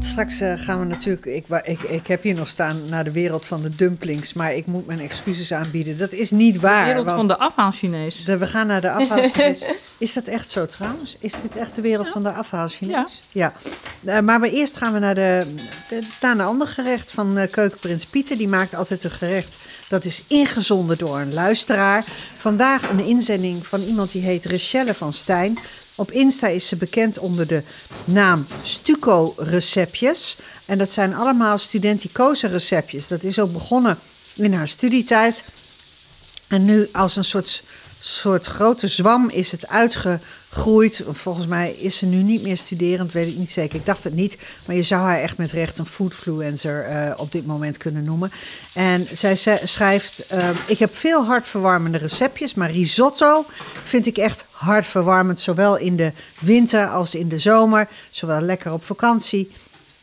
[0.05, 1.27] straks uh, gaan we natuurlijk.
[1.27, 4.33] Ik, ik, ik heb hier nog staan naar de wereld van de dumplings.
[4.33, 5.99] Maar ik moet mijn excuses aanbieden.
[5.99, 6.87] Dat is niet waar.
[6.87, 8.23] De wereld van de afhaal-Chinees.
[8.23, 9.65] we gaan naar de afhaal-Chinees.
[9.99, 11.17] is dat echt zo trouwens?
[11.21, 13.21] Is dit echt de wereld van de afhaal-Chinees?
[13.33, 13.53] Ja.
[14.03, 14.21] ja.
[14.21, 15.55] Uh, maar eerst gaan we naar, de,
[15.89, 18.37] de, naar een ander gerecht van uh, Keukenprins Pieter.
[18.37, 19.59] Die maakt altijd een gerecht.
[19.89, 22.05] Dat is ingezonden door een luisteraar.
[22.39, 25.59] Vandaag een inzending van iemand die heet Rachelle van Stijn.
[25.97, 27.63] Op Insta is ze bekend onder de
[28.05, 30.37] naam Stuco Receptjes.
[30.67, 33.09] En dat zijn allemaal studenticoze receptjes.
[33.09, 33.99] Dat is ook begonnen
[34.35, 35.45] in haar studietijd.
[36.47, 37.63] En nu als een soort,
[38.07, 40.19] soort grote zwam is het uitge,
[40.51, 41.03] groeit.
[41.11, 43.79] Volgens mij is ze nu niet meer studerend, weet ik niet zeker.
[43.79, 47.33] Ik dacht het niet, maar je zou haar echt met recht een foodfluencer uh, op
[47.33, 48.31] dit moment kunnen noemen.
[48.73, 53.45] En zij schrijft: uh, Ik heb veel hartverwarmende receptjes, maar risotto
[53.85, 57.89] vind ik echt hartverwarmend, zowel in de winter als in de zomer.
[58.11, 59.51] Zowel lekker op vakantie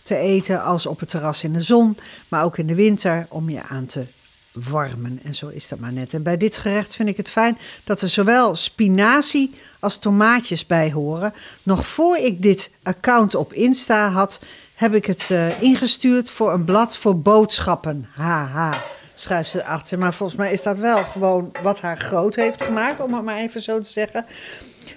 [0.03, 3.49] te eten als op het terras in de zon, maar ook in de winter om
[3.49, 4.05] je aan te
[4.53, 5.19] warmen.
[5.23, 6.13] En zo is dat maar net.
[6.13, 10.91] En bij dit gerecht vind ik het fijn dat er zowel spinazie als tomaatjes bij
[10.91, 11.33] horen.
[11.63, 14.39] Nog voor ik dit account op Insta had,
[14.75, 18.07] heb ik het uh, ingestuurd voor een blad voor boodschappen.
[18.15, 18.81] Haha,
[19.13, 19.99] schrijft ze achter.
[19.99, 23.37] Maar volgens mij is dat wel gewoon wat haar groot heeft gemaakt, om het maar
[23.37, 24.25] even zo te zeggen.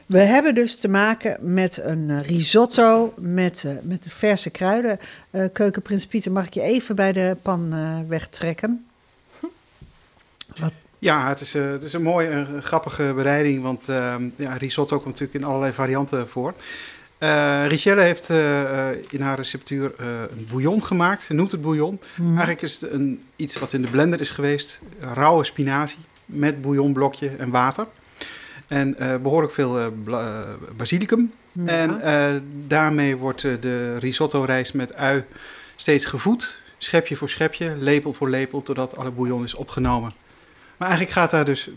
[0.07, 4.99] We hebben dus te maken met een eh, risotto met, uh, met verse kruiden.
[5.31, 7.75] Uh, Keukenprins Pieter, mag ik je even bij de pan
[8.09, 8.87] wegtrekken?
[10.61, 10.73] Wat?
[10.99, 13.87] Ja, het is, het is een mooie en grappige bereiding, want
[14.37, 16.55] ja, risotto komt natuurlijk in allerlei varianten voor.
[17.19, 21.23] Uh, Richelle heeft uh, in haar receptuur uh, een bouillon gemaakt.
[21.23, 22.01] Ze noemt het bouillon.
[22.15, 22.27] Mm.
[22.27, 24.79] Eigenlijk is het een, iets wat in de blender is geweest.
[25.01, 27.87] Rauwe spinazie met bouillonblokje en water.
[28.69, 29.93] En behoorlijk veel
[30.77, 31.33] basilicum.
[31.53, 31.67] Ja.
[31.67, 32.01] En
[32.67, 35.25] daarmee wordt de risotto rijst met ui
[35.77, 36.59] steeds gevoed.
[36.79, 40.13] Schepje voor schepje, lepel voor lepel, totdat alle bouillon is opgenomen.
[40.77, 41.69] Maar eigenlijk gaat daar dus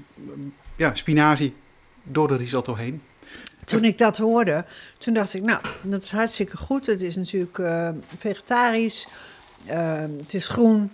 [0.76, 1.54] ja, spinazie
[2.04, 3.02] door de risotto heen.
[3.66, 4.66] Toen ik dat hoorde,
[4.98, 6.86] toen dacht ik, nou, dat is hartstikke goed.
[6.86, 9.08] Het is natuurlijk uh, vegetarisch,
[9.68, 10.92] uh, het is groen,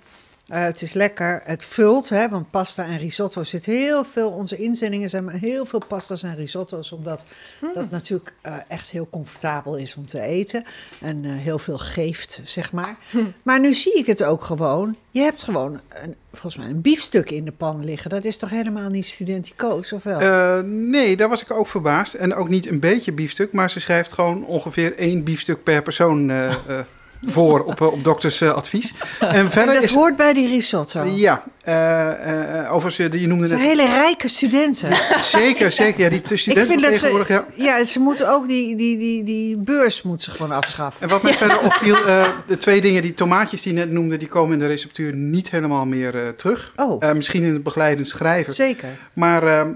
[0.52, 1.42] uh, het is lekker.
[1.44, 4.32] Het vult, hè, want pasta en risotto zit heel veel.
[4.32, 7.26] Onze inzendingen zijn heel veel pasta's en risotto's, omdat
[7.62, 7.74] mm.
[7.74, 10.66] dat natuurlijk uh, echt heel comfortabel is om te eten.
[11.02, 12.98] En uh, heel veel geeft, zeg maar.
[13.12, 13.34] Mm.
[13.44, 14.96] Maar nu zie ik het ook gewoon.
[15.12, 18.10] Je hebt gewoon, een, volgens mij, een biefstuk in de pan liggen.
[18.10, 20.64] Dat is toch helemaal niet studenticoos, of wel?
[20.64, 22.14] nee, daar was ik ook verbaasd.
[22.14, 26.32] En ook niet een beetje biefstuk, maar ze schrijft gewoon ongeveer één biefstuk per persoon
[27.26, 28.94] voor op, eh, op dokters uh, advies.
[29.20, 31.04] En verder dat is, hoort bij die risotto.
[31.04, 33.60] Ja, uh, overigens, je noemde net...
[33.60, 34.96] hele rijke studenten.
[35.20, 36.02] zeker, zeker.
[36.04, 37.28] Ja, die studenten Ik vind tegenwoordig...
[37.28, 37.46] Ze, ja.
[37.78, 41.02] ja, ze moeten ook die, die, die, die beurs moeten ze gewoon afschaffen.
[41.02, 41.96] En wat mij verder opviel,
[42.48, 44.18] de twee dingen, die tomaatjes die je net noemde...
[44.18, 46.74] die komen in de receptuur niet helemaal meer terug.
[46.76, 47.14] Oh.
[47.14, 48.54] misschien in het begeleidend schrijven.
[48.54, 48.90] Zeker.
[49.14, 49.68] Maar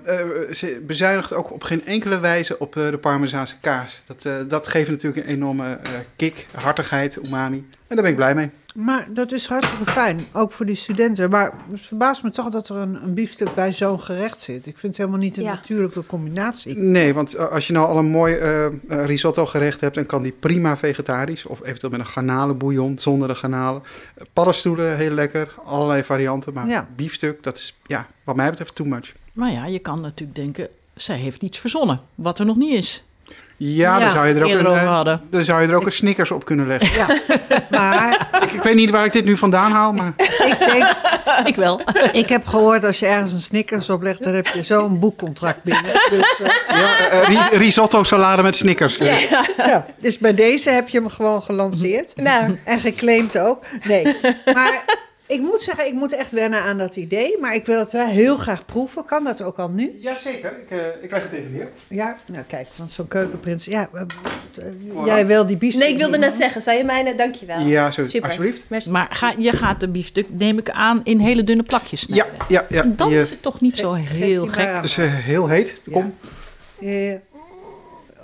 [0.52, 4.02] ze bezuinigt ook op geen enkele wijze op de Parmezaanse kaas.
[4.06, 5.80] Dat, dat geeft natuurlijk een enorme
[6.16, 7.58] kick, hartigheid, umami.
[7.88, 8.50] En daar ben ik blij mee.
[8.76, 11.30] Maar dat is hartstikke fijn, ook voor die studenten.
[11.30, 14.66] Maar het verbaast me toch dat er een, een biefstuk bij zo'n gerecht zit.
[14.66, 16.78] Ik vind het helemaal niet een natuurlijke combinatie.
[16.78, 19.96] Nee, want als je nou al een mooi uh, risotto gerecht hebt...
[19.96, 21.46] dan kan die prima vegetarisch.
[21.46, 23.84] Of eventueel met een garnalenbouillon zonder de garnalen.
[24.34, 25.54] Paddenstoelen, heel lekker.
[25.64, 26.54] Allerlei varianten.
[26.54, 26.88] Maar ja.
[26.96, 29.14] biefstuk, dat is ja, wat mij betreft too much.
[29.34, 30.68] Maar ja, je kan natuurlijk denken...
[30.96, 33.04] zij heeft iets verzonnen, wat er nog niet is.
[33.60, 36.32] Ja, dan zou je er ook, een, eh, dan zou je er ook een Snickers
[36.32, 36.98] op kunnen leggen.
[36.98, 37.08] Ja.
[37.70, 38.30] maar...
[38.42, 40.14] Ik, ik, weet niet waar ik dit nu vandaan haal, maar...
[40.18, 40.96] ik, denk,
[41.52, 41.82] ik wel.
[42.12, 44.24] Ik heb gehoord, als je ergens een Snickers oplegt...
[44.24, 45.92] dan heb je zo'n boekcontract binnen.
[46.10, 46.48] Dus, uh...
[46.68, 48.98] ja, uh, risotto salade met Snickers.
[48.98, 49.46] Ja.
[49.58, 49.86] ja.
[50.00, 52.14] dus bij deze heb je hem gewoon gelanceerd.
[52.16, 52.60] Nou.
[52.66, 53.64] En geclaimd ook.
[53.84, 54.18] Nee,
[54.54, 54.84] maar
[55.28, 57.38] Ik moet zeggen, ik moet echt wennen aan dat idee.
[57.42, 59.06] Maar ik wil het wel heel graag proeven.
[59.06, 59.98] Kan dat ook al nu?
[60.02, 61.70] Jazeker, ik, uh, ik leg het even neer.
[61.88, 63.66] Ja, nou kijk, want zo'n keukenprins...
[63.66, 65.82] Ja, uh, jij wil die biefstuk...
[65.82, 66.62] Nee, ik wilde net zeggen.
[66.62, 67.16] Zou je mij...
[67.16, 67.60] Dankjewel.
[67.60, 68.30] Ja, zo, Super.
[68.30, 68.64] alsjeblieft.
[68.68, 68.90] Merci.
[68.90, 72.28] Maar ga, je gaat de biefstuk, neem ik aan, in hele dunne plakjes snijden.
[72.48, 72.92] Ja, ja, ja.
[72.96, 74.76] Dan is het toch niet zo heel gek.
[74.76, 75.82] Het is heel heet.
[75.92, 76.14] Kom.
[76.80, 77.20] Ja.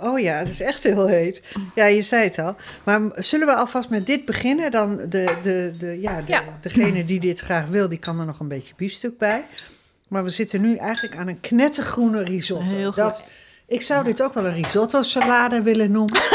[0.04, 1.42] Oh ja, het is echt heel heet.
[1.74, 2.56] Ja, je zei het al.
[2.84, 4.70] Maar zullen we alvast met dit beginnen?
[4.70, 8.40] Dan de, de, de, ja, de, degene die dit graag wil, die kan er nog
[8.40, 9.44] een beetje biefstuk bij.
[10.08, 12.74] Maar we zitten nu eigenlijk aan een knettergroene risotto.
[12.74, 12.96] Heel goed.
[12.96, 13.22] Dat,
[13.66, 16.20] ik zou dit ook wel een risotto salade willen noemen.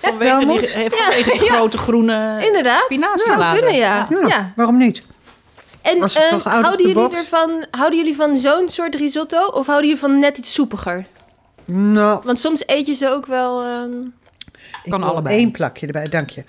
[0.00, 2.86] Vanwege, die, vanwege die grote groene Inderdaad,
[3.24, 4.08] zou kunnen, ja.
[4.26, 4.52] ja.
[4.56, 5.02] Waarom niet?
[5.82, 10.18] En uh, houden, jullie ervan, houden jullie van zo'n soort risotto of houden jullie van
[10.18, 11.06] net iets soepiger?
[11.70, 12.20] Nou.
[12.24, 13.66] Want soms eet je ze ook wel.
[13.66, 14.14] Um...
[14.88, 15.42] kan allebei.
[15.42, 16.44] Eén plakje erbij, dank je.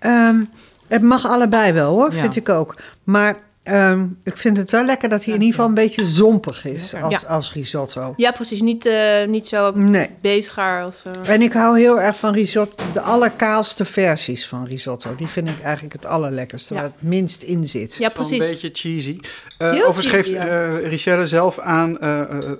[0.00, 0.50] Um,
[0.88, 2.76] het mag allebei wel hoor, vind ik ook.
[3.04, 3.36] Maar
[3.72, 6.94] Um, ik vind het wel lekker dat hij in ieder geval een beetje zompig is
[6.94, 8.12] als, als risotto.
[8.16, 8.60] Ja, precies.
[8.60, 8.94] Niet, uh,
[9.26, 10.10] niet zo nee.
[10.20, 11.02] beetgaar als...
[11.06, 11.34] Uh...
[11.34, 15.14] En ik hou heel erg van risotto, de allerkaalste versies van risotto.
[15.14, 17.96] Die vind ik eigenlijk het allerlekkerste, waar het minst in zit.
[17.96, 18.32] Ja, precies.
[18.32, 19.18] Een beetje cheesy.
[19.58, 21.96] Uh, overigens geeft uh, Richelle zelf aan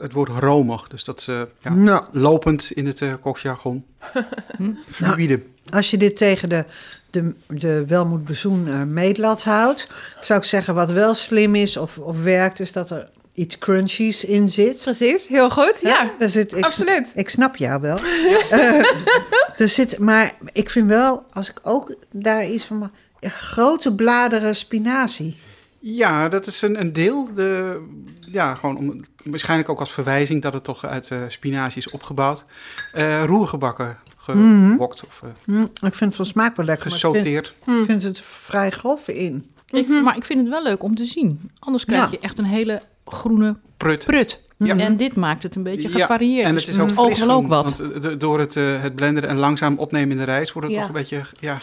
[0.00, 0.88] het woord romig.
[0.88, 1.24] Dus dat is
[1.60, 2.04] ja, nou.
[2.12, 3.84] lopend in het koksjargon.
[4.56, 4.70] hm?
[4.90, 5.36] Fluide.
[5.36, 6.64] Nou, als je dit tegen de
[7.11, 9.88] de, de welmoed bezoen uh, meetlat houdt,
[10.20, 14.24] zou ik zeggen wat wel slim is of, of werkt, is dat er iets crunchies
[14.24, 14.83] in zit.
[14.83, 15.80] Precies, heel goed.
[15.80, 17.12] Ja, ja zit, ik, absoluut.
[17.14, 17.98] Ik snap jou wel.
[18.04, 18.85] uh,
[19.56, 22.90] er zit, maar ik vind wel, als ik ook daar iets van...
[23.20, 25.38] grote bladeren spinazie.
[25.78, 27.28] Ja, dat is een, een deel.
[27.35, 27.80] De,
[28.26, 32.44] ja, gewoon om, waarschijnlijk ook als verwijzing dat het toch uit uh, spinazie is opgebouwd.
[32.94, 35.04] Uh, roergebakken gewokt.
[35.06, 36.90] Of, uh, ik vind het van smaak wel lekker.
[36.90, 37.46] Gesorteerd.
[37.46, 39.50] Ik vind, ik vind, het vrij grof in.
[39.66, 40.02] Ik, mhm.
[40.02, 41.50] maar ik vind het wel leuk om te zien.
[41.59, 44.04] Anders krijg je echt een hele groene prut.
[44.04, 44.40] prut.
[44.56, 44.76] Ja.
[44.76, 46.46] En dit maakt het een beetje gevarieerd.
[46.46, 47.76] en het is ook fris ook wat.
[47.76, 50.52] Want door het, uh, het blenden en langzaam opnemen in de rijst...
[50.52, 51.59] wordt het toch een beetje ja,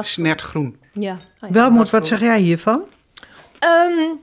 [0.00, 0.76] snertgroen.
[0.92, 1.16] Ja.
[1.48, 2.82] Welmoed, wat zeg jij hiervan?
[3.64, 4.20] Um,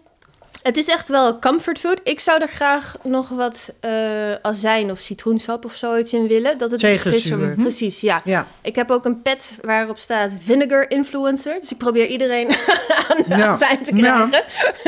[0.61, 1.99] het is echt wel comfortfood.
[2.03, 6.57] Ik zou er graag nog wat uh, azijn of citroensap of zoiets in willen.
[6.57, 7.55] Dat het frisser wordt.
[7.55, 8.21] Precies, ja.
[8.23, 8.47] ja.
[8.61, 11.59] Ik heb ook een pet waarop staat vinegar influencer.
[11.59, 12.47] Dus ik probeer iedereen
[13.09, 14.43] aan de azijn te krijgen.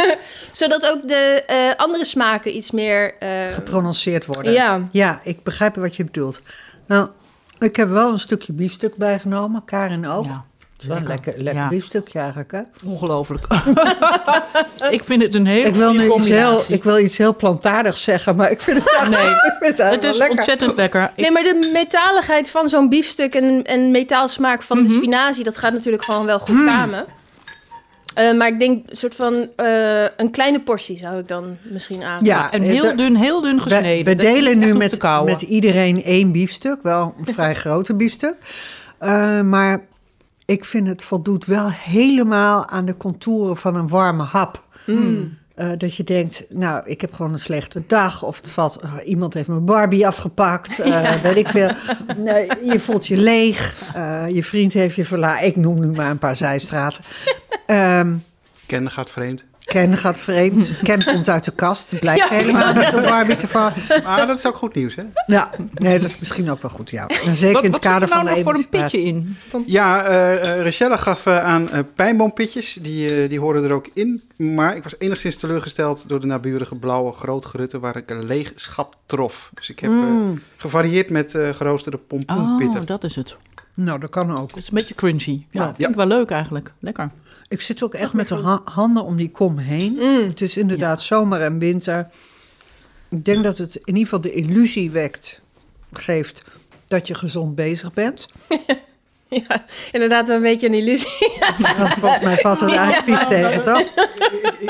[0.52, 3.14] Zodat ook de uh, andere smaken iets meer...
[3.24, 4.52] Uh, Geprononceerd worden.
[4.52, 4.82] Ja.
[4.92, 6.42] ja, ik begrijp wat je bedoelt.
[6.88, 7.10] Nou,
[7.60, 9.66] ik heb wel een stukje biefstuk bijgenomen.
[9.66, 10.26] Karin ook.
[10.26, 10.46] Ja.
[10.88, 12.62] Lekker, lekker, lekker biefstukje eigenlijk, hè?
[12.86, 13.46] Ongelooflijk.
[14.98, 18.04] ik vind het een hele ik wil nu iets heel, Ik wil iets heel plantaardigs
[18.04, 20.38] zeggen, maar ik vind het eigenlijk, nee, ik vind het, het is lekker.
[20.38, 21.12] ontzettend lekker.
[21.16, 24.94] Nee, maar de metaligheid van zo'n biefstuk en, en metaalsmaak van de mhm.
[24.94, 25.44] spinazie...
[25.44, 26.68] dat gaat natuurlijk gewoon wel goed mm.
[26.68, 27.06] samen.
[28.20, 32.04] Uh, maar ik denk een soort van uh, een kleine portie zou ik dan misschien
[32.04, 32.24] aan.
[32.24, 34.06] Ja, en heel dun, heel dun gesneden.
[34.06, 38.36] We, we delen nu met, met iedereen één biefstuk, wel een vrij grote biefstuk.
[39.02, 39.86] Uh, maar
[40.52, 44.68] ik vind het voldoet wel helemaal aan de contouren van een warme hap.
[44.86, 45.40] Mm.
[45.56, 48.24] Uh, dat je denkt, nou, ik heb gewoon een slechte dag.
[48.24, 50.80] Of valt, uh, iemand heeft mijn Barbie afgepakt.
[50.80, 51.72] Uh, weet ik veel.
[52.64, 53.94] Je voelt je leeg.
[54.30, 55.48] je vriend heeft je verlaten.
[55.48, 57.04] Ik noem nu maar een paar zijstraten.
[57.68, 58.24] Um,
[58.66, 59.46] Ken gaat vreemd.
[59.72, 60.72] Ken gaat vreemd.
[60.84, 62.00] Ken komt uit de kast.
[62.00, 63.74] Blijkt helemaal met de Barbie te vallen.
[64.04, 65.04] Maar dat is ook goed nieuws, hè?
[65.28, 67.08] Ja, nee, dat is misschien ook wel goed, ja.
[67.08, 69.38] En zeker wat, in het kader van nou de voor een pitje in?
[69.66, 72.74] Ja, uh, Rachelle gaf uh, aan uh, pijnboompitjes.
[72.74, 74.22] Die, die hoorden er ook in.
[74.38, 77.80] Maar ik was enigszins teleurgesteld door de naburige blauwe grootgerutte...
[77.80, 79.50] waar ik een leeg schap trof.
[79.54, 80.42] Dus ik heb mm.
[80.58, 82.80] gevarieerd met geroosterde pompoenpitten.
[82.82, 83.36] Oh, dat is het.
[83.74, 84.50] Nou, dat kan ook.
[84.50, 85.46] Het is een beetje crunchy.
[85.52, 86.74] Ja, vind ik wel leuk eigenlijk.
[86.80, 87.12] Lekker.
[87.48, 89.94] Ik zit ook echt met de handen om die kom heen.
[89.94, 90.28] Mm.
[90.28, 92.08] Het is inderdaad zomer en winter.
[93.10, 95.42] Ik denk dat het in ieder geval de illusie wekt,
[95.94, 96.44] geeft
[96.86, 98.30] dat je gezond bezig bent.
[99.48, 101.32] Ja, inderdaad wel een beetje een illusie.
[102.00, 103.84] Volgens mij valt het eigenlijk vies tegen, toch?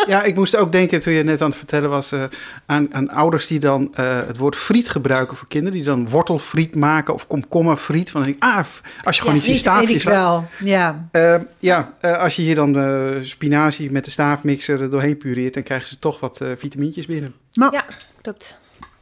[0.08, 2.12] Ja, ik moest ook denken toen je net aan het vertellen was...
[2.12, 2.24] Uh,
[2.66, 5.78] aan, aan, ouders die dan uh, het woord friet gebruiken voor kinderen...
[5.78, 8.12] die dan wortelfriet maken of komkommerfriet.
[8.12, 8.66] Van, ah,
[9.04, 10.04] als je gewoon iets in staafjes...
[10.04, 11.10] wel, ja.
[11.12, 12.78] Uh, ja, als je hier dan
[13.22, 15.54] spinazie met de staafmixer er doorheen pureert...
[15.54, 17.34] dan krijgen ze toch wat vitamintjes binnen.
[17.54, 17.86] Maar, ja,
[18.22, 18.60] klopt.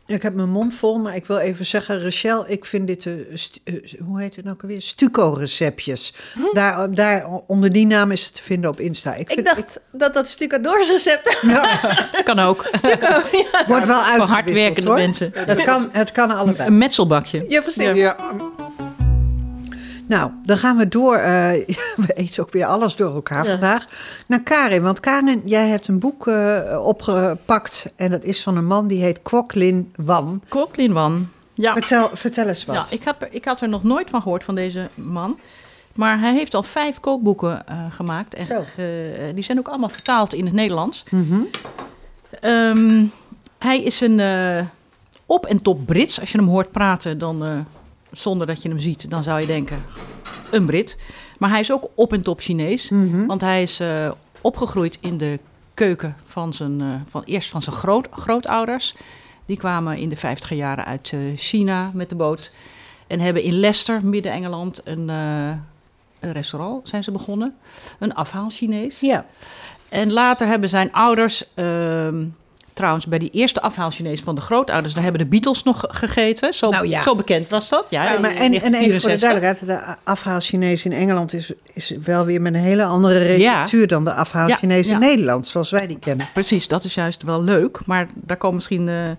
[0.10, 3.13] Ik heb mijn mond vol, maar ik wil even zeggen, Rachel, ik vind dit, uh,
[4.06, 4.82] hoe heet het nou weer?
[4.82, 6.14] Stuco-receptjes.
[6.34, 6.53] Hm?
[6.53, 9.16] Daar, daar, onder die naam is het te vinden op Insta.
[9.16, 12.10] Ik, vind, ik dacht dat dat stucadoorsrecept ja.
[12.24, 12.68] kan ook.
[12.72, 13.66] Stuco, ja.
[13.68, 14.18] Wordt wel uit.
[14.18, 15.32] Voor hardwerkende mensen.
[15.34, 16.68] Het kan, het kan allebei.
[16.68, 17.45] Een metselbakje.
[17.47, 17.93] Ja, precies.
[17.93, 18.18] Ja.
[20.10, 21.18] Nou, dan gaan we door.
[21.18, 21.24] Uh,
[22.05, 23.88] we eten ook weer alles door elkaar vandaag.
[24.28, 24.82] Naar Karin.
[24.82, 27.93] Want Karin, jij hebt een boek uh, opgepakt.
[27.95, 30.43] En dat is van een man die heet Koklin Wan.
[30.47, 31.74] Koklin Wan, ja.
[31.74, 32.76] Vertel, vertel eens wat.
[32.76, 35.39] Ja, ik, had, ik had er nog nooit van gehoord, van deze man.
[35.93, 38.34] Maar hij heeft al vijf kookboeken uh, gemaakt.
[38.34, 38.47] En
[39.36, 41.03] die zijn ook allemaal vertaald in het Nederlands.
[41.10, 41.47] Mm
[42.41, 43.12] um,
[43.57, 44.22] hij is een
[45.26, 46.20] op- en top Brits.
[46.20, 47.66] Als je hem hoort praten, dan
[48.12, 49.84] zonder dat je hem ziet, dan zou je denken
[50.51, 50.97] een Brit.
[51.38, 52.89] Maar hij is ook op en top Chinees.
[52.89, 53.26] Mhm.
[53.26, 55.39] Want hij is uh, opgegroeid in de
[55.74, 58.95] keuken van zijn, uh, van, eerst van zijn groot, grootouders.
[59.45, 62.51] Die kwamen in de 50 jaren uit uh, China met de boot.
[63.07, 67.55] En hebben in Leicester, midden-Engeland, een, een, restaurant zijn ze begonnen.
[67.99, 68.99] Een afhaal Chinees.
[68.99, 69.26] Ja.
[69.89, 72.26] En later hebben zijn ouders ehm,
[72.80, 76.53] trouwens bij die eerste afhaal Chinees van de grootouders, daar hebben de Beatles nog gegeten.
[76.53, 77.03] Zo, nou ja.
[77.03, 77.88] zo bekend was dat.
[77.89, 81.93] Ja, maar en, en even voor de duidelijkheid, de afhaal Chinees in Engeland is, is
[82.03, 85.88] wel weer met een hele andere receptuur dan de afhaal Chinees in Nederland, zoals wij
[85.88, 86.27] die kennen.
[86.34, 89.09] Precies, dat is juist wel leuk, maar daar komen misschien uh,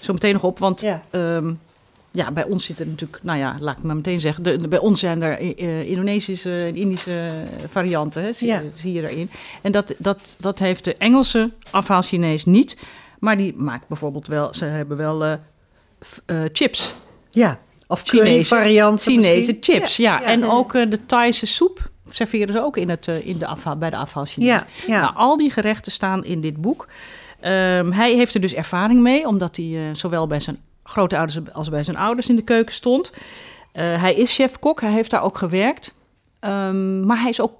[0.00, 1.60] zo meteen nog op, want um,
[2.10, 5.00] ja, bij ons zitten natuurlijk, nou ja, laat ik maar meteen zeggen, de, bij ons
[5.00, 7.28] zijn er uh, Indonesische en Indische
[7.68, 8.62] varianten, hè, zie, ja.
[8.74, 9.30] zie, je erin.
[9.62, 12.76] En dat, dat, dat heeft de Engelse afhaal Chinees niet.
[13.18, 15.32] Maar die maakt bijvoorbeeld wel, ze hebben wel uh,
[16.26, 16.94] uh, chips.
[17.30, 19.12] Ja, of Chinese varianten.
[19.12, 20.20] Chinese chips, ja.
[20.20, 20.26] ja.
[20.26, 23.90] En ook uh, de Thaise soep serveren ze ook in het, in de afhaal, bij
[23.90, 24.48] de afhaal Chinees.
[24.48, 25.00] Ja, ja.
[25.00, 26.88] Nou, al die gerechten staan in dit boek.
[27.40, 31.84] Um, hij heeft er dus ervaring mee, omdat hij zowel bij zijn grootouders als bij
[31.84, 33.12] zijn ouders in de keuken stond.
[33.72, 35.94] hij is chef-kok, hij heeft daar ook gewerkt.
[36.40, 37.52] Um, maar hij is ook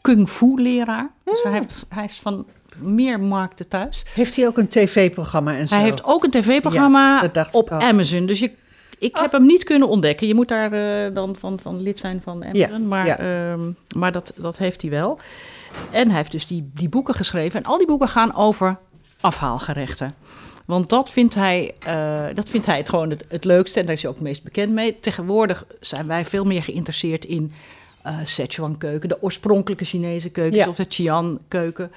[0.00, 1.10] kung fu leraar.
[1.24, 2.46] Dus hij, heeft, hij is van
[2.78, 4.02] meer markten thuis.
[4.14, 5.74] Heeft hij ook een tv-programma en zo?
[5.74, 8.26] Hij heeft ook een tv-programma ja, op Amazon.
[8.26, 8.50] Dus je,
[8.98, 10.26] ik heb hem niet kunnen ontdekken.
[10.26, 12.80] Je moet daar uh, dan van, van lid zijn van Amazon.
[12.82, 13.50] Ja, maar ja.
[13.52, 15.18] um, maar dat, dat heeft hij wel.
[15.90, 17.60] En hij heeft dus die, die boeken geschreven.
[17.60, 18.78] En al die boeken gaan over
[19.20, 20.14] afhaalgerechten.
[20.66, 23.80] Want dat vindt hij, uh, dat vindt hij het gewoon het, het leukste.
[23.80, 25.00] En daar is hij ook het meest bekend mee.
[25.00, 27.52] Tegenwoordig zijn wij veel meer geïnteresseerd in
[28.06, 29.08] uh, Szechuan-keuken.
[29.08, 30.68] De oorspronkelijke Chinese keukens Ja.
[30.68, 31.92] of de Qian-keuken.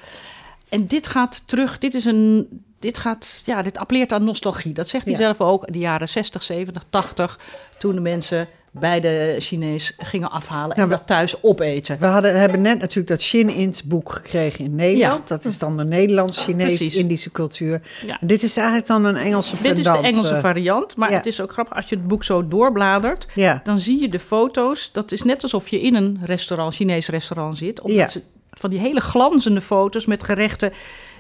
[0.70, 2.48] En dit gaat terug, dit is een,
[2.80, 4.74] dit gaat, ja, dit appelleert aan nostalgie.
[4.74, 5.20] Dat zegt hij Ja.
[5.20, 7.40] zelf ook, de jaren 60, 70, 80,
[7.78, 11.98] toen de mensen bij de Chinees gingen afhalen en Ja, we- dat thuis opeten.
[12.00, 15.28] We hadden, hebben net natuurlijk dat Shin Ins boek gekregen in Nederland.
[15.28, 15.86] Dat is dan de.
[15.86, 17.82] Nederlands-Chinees-Indische cultuur.
[18.06, 18.18] Ja.
[18.22, 21.16] En dit is eigenlijk dan een Engelse Dit is de Engelse eh, variant, maar ja.
[21.18, 23.28] het is ook grappig als je het boek zo doorbladert.
[23.36, 24.90] Ja, Dan zie je de foto's.
[24.92, 27.82] Dat is net alsof je in een restaurant, Chinees restaurant zit.
[27.82, 28.08] Omdat Ja.
[28.08, 28.22] ze
[28.60, 30.72] van die hele glanzende foto's met gerechten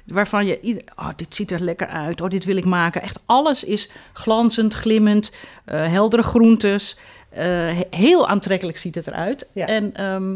[0.05, 2.21] waarvan je oh, dit ziet er lekker uit.
[2.21, 3.01] Oh, dit wil ik maken.
[3.01, 5.31] Echt alles is glanzend, glimmend,
[5.65, 6.97] eh, heldere groentes.
[7.29, 9.47] Eh, he- heel aantrekkelijk ziet het eruit.
[9.53, 9.65] Ja.
[9.67, 10.29] En ehm,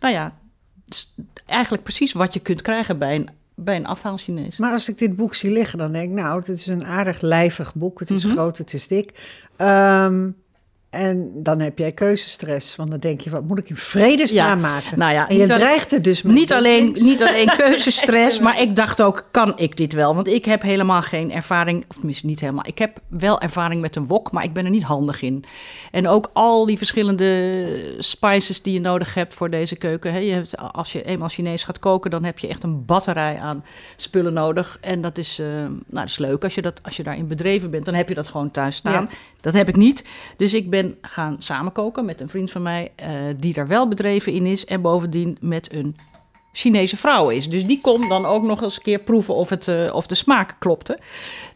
[0.00, 0.34] nou ja,
[1.46, 4.56] eigenlijk precies wat je kunt krijgen bij een, bij een afhaal Chinees.
[4.56, 7.20] maar als ik dit boek zie liggen, dan denk ik, nou, het is een aardig
[7.20, 8.00] lijvig boek.
[8.00, 8.32] Het is Mhm.
[8.34, 9.38] groot, het is dik.
[9.56, 10.30] Ehm,
[10.90, 14.68] en dan heb jij keuzestress, want dan denk je, wat moet ik in vredesnaam Ja,
[14.68, 14.98] maken?
[14.98, 16.34] nou ja, en je dreigt er dus mee.
[16.34, 20.14] Niet alleen, niet alleen keuzestress, maar ik dacht ook, kan ik dit wel?
[20.14, 22.66] Want ik heb helemaal geen ervaring, of tenminste niet helemaal.
[22.66, 25.44] Ik heb wel ervaring met een wok, maar ik ben er niet handig in.
[25.90, 30.12] En ook al die verschillende spices die je nodig hebt voor deze keuken.
[30.12, 30.18] Hè.
[30.18, 33.64] Je hebt, als je eenmaal Chinees gaat koken, dan heb je echt een batterij aan
[33.96, 34.78] spullen nodig.
[34.80, 37.70] En dat is, eh, nou, dat is leuk als je, dat, als je daarin bedreven
[37.70, 37.84] bent.
[37.84, 39.02] Dan heb je dat gewoon thuis staan.
[39.02, 39.08] Ja.
[39.40, 40.04] Dat heb ik niet.
[40.36, 44.32] Dus ik ben gaan samenkoken met een vriend van mij eh, die daar wel bedreven
[44.32, 44.64] in is.
[44.64, 45.96] En bovendien met een
[46.52, 47.48] Chinese vrouw is.
[47.48, 50.14] Dus die kon dan ook nog eens een keer proeven of, het, eh, of de
[50.14, 50.98] smaak klopte.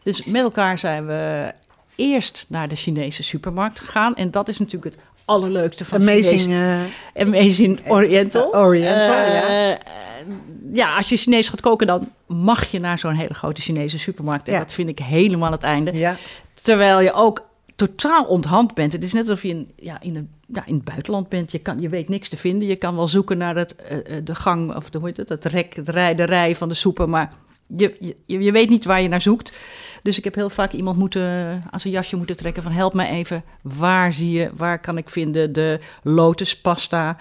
[0.03, 1.51] Dus met elkaar zijn we
[1.95, 4.15] eerst naar de Chinese supermarkt gegaan.
[4.15, 6.41] En dat is natuurlijk het allerleukste van Amazing.
[6.41, 6.89] Chinees.
[7.13, 8.55] eh, Amazing Oriental.
[8.55, 9.77] Oriental, ja.
[10.73, 14.47] ja, als je Chinees gaat koken, dan mag je naar zo'n hele grote Chinese supermarkt.
[14.47, 14.59] En Ja.
[14.59, 15.93] dat vind ik helemaal het einde.
[15.93, 16.15] ja.
[16.61, 17.43] Terwijl je ook
[17.75, 18.93] totaal onthand bent.
[18.93, 21.51] Het is net alsof je in, ja, in, een, ja, in het buitenland bent.
[21.51, 22.67] Je, kan, je weet niks te vinden.
[22.67, 25.29] Je kan wel zoeken naar het, eh, eh, de gang, of de, hoe heet het,
[25.29, 27.09] het rek, het rij, de rij van de soepen.
[27.09, 27.33] Maar
[27.67, 29.57] je, je, je weet niet waar je naar zoekt.
[30.03, 33.09] Dus ik heb heel vaak iemand moeten, aan zijn jasje moeten trekken van help mij
[33.09, 33.43] even.
[33.61, 37.17] Waar zie je, waar kan ik vinden de lotuspasta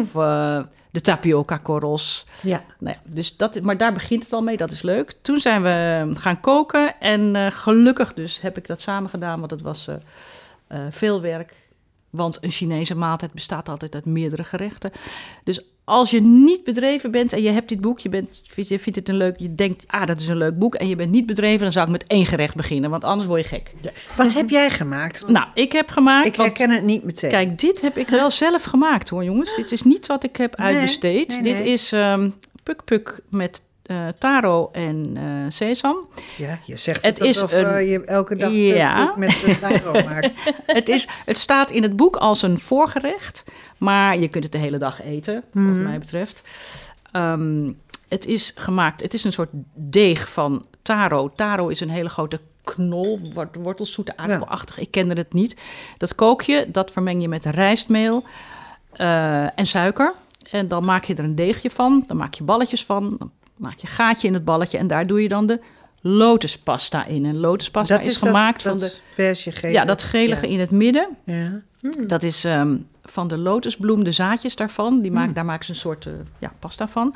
[0.00, 0.60] of eh,
[0.90, 2.26] de tapioca korrels.
[2.42, 2.64] ja.
[2.78, 5.14] Nou ja, dus dat, maar daar begint het al mee, dat is leuk.
[5.22, 9.50] Toen zijn we gaan koken en eh, gelukkig dus heb ik dat samen gedaan, want
[9.50, 9.94] het was eh,
[10.66, 11.54] eh, veel werk.
[12.10, 14.90] Want een Chinese maaltijd bestaat altijd uit meerdere gerechten.
[15.44, 15.60] Dus
[15.90, 19.08] als je niet bedreven bent en je hebt dit boek, je, bent, je vindt het
[19.08, 21.60] een leuk, je denkt, ah, dat is een leuk boek, en je bent niet bedreven,
[21.60, 23.72] dan zou ik met één gerecht beginnen, want anders word je gek.
[24.16, 25.28] Wat heb jij gemaakt?
[25.28, 26.26] Nou, ik heb gemaakt.
[26.26, 27.30] Ik herken het niet meteen.
[27.30, 29.56] Kijk, dit heb ik wel zelf gemaakt hoor, jongens.
[29.56, 31.42] Dit is niet wat ik heb uitbesteed.
[31.42, 36.08] Dit is um, Puk Puk met uh, taro en uh, sesam.
[36.36, 39.14] Ja, je zegt het, het alsof is uh, je elke dag ja.
[39.16, 40.30] met taro maakt.
[40.66, 43.44] het, is, het staat in het boek als een voorgerecht,
[43.80, 45.82] maar je kunt het de hele dag eten, wat mhm.
[45.82, 46.42] mij betreft.
[47.12, 47.78] Um,
[48.08, 51.28] het is gemaakt, het is een soort deeg van taro.
[51.28, 53.20] Taro is een hele grote knol,
[53.62, 54.76] wortelzoete aardappelachtig.
[54.76, 54.82] Ja.
[54.82, 55.56] Ik kende het niet.
[55.96, 58.24] Dat kook je, dat vermeng je met rijstmeel
[59.54, 60.14] en suiker.
[60.50, 62.04] En dan maak je er een deegje van.
[62.06, 63.16] Dan maak je balletjes van.
[63.18, 65.60] Dan maak je gaatje in het balletje en daar doe je dan de
[66.00, 67.24] lotuspasta in.
[67.24, 68.96] En lotuspasta is, is, gemaakt van de.
[69.72, 71.08] Ja, dat gelige in het midden.
[71.24, 71.60] Ja.
[71.80, 72.06] Hmm.
[72.06, 75.00] Dat is ehm, van de lotusbloem, de zaadjes daarvan.
[75.00, 75.34] Die maak, hmm.
[75.34, 77.14] Daar maken ze een soort uh, ja, pasta van.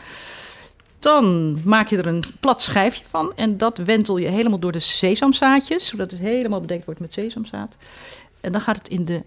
[0.99, 3.33] Dan maak je er een plat schijfje van.
[3.37, 5.87] En dat wentel je helemaal door de sesamzaadjes.
[5.87, 7.77] Zodat het helemaal bedekt wordt met sesamzaad.
[8.41, 9.23] En dan gaat het in de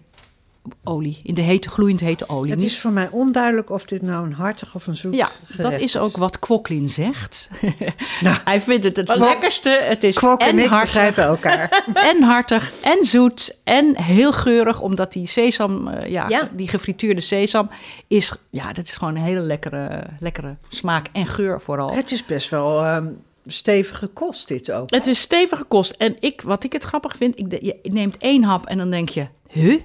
[0.84, 2.52] olie, in de hete, gloeiend hete olie.
[2.52, 5.72] Het is voor mij onduidelijk of dit nou een hartig of een zoet Ja, dat
[5.72, 7.48] is ook wat Kwoklin zegt.
[8.20, 9.70] Nou, Hij vindt het het lekkerste.
[9.70, 11.16] Het is Kwok en, en hartig.
[11.16, 11.84] elkaar.
[12.12, 17.20] en hartig en zoet en heel geurig, omdat die sesam, uh, ja, ja, die gefrituurde
[17.20, 17.70] sesam
[18.06, 21.94] is, ja, dat is gewoon een hele lekkere, lekkere smaak en geur vooral.
[21.94, 22.86] Het is best wel...
[22.94, 24.90] Um, stevige kost dit ook.
[24.90, 25.90] Het is stevige kost.
[25.90, 29.08] En ik, wat ik het grappig vind, ik, je neemt één hap en dan denk
[29.08, 29.80] je, huh?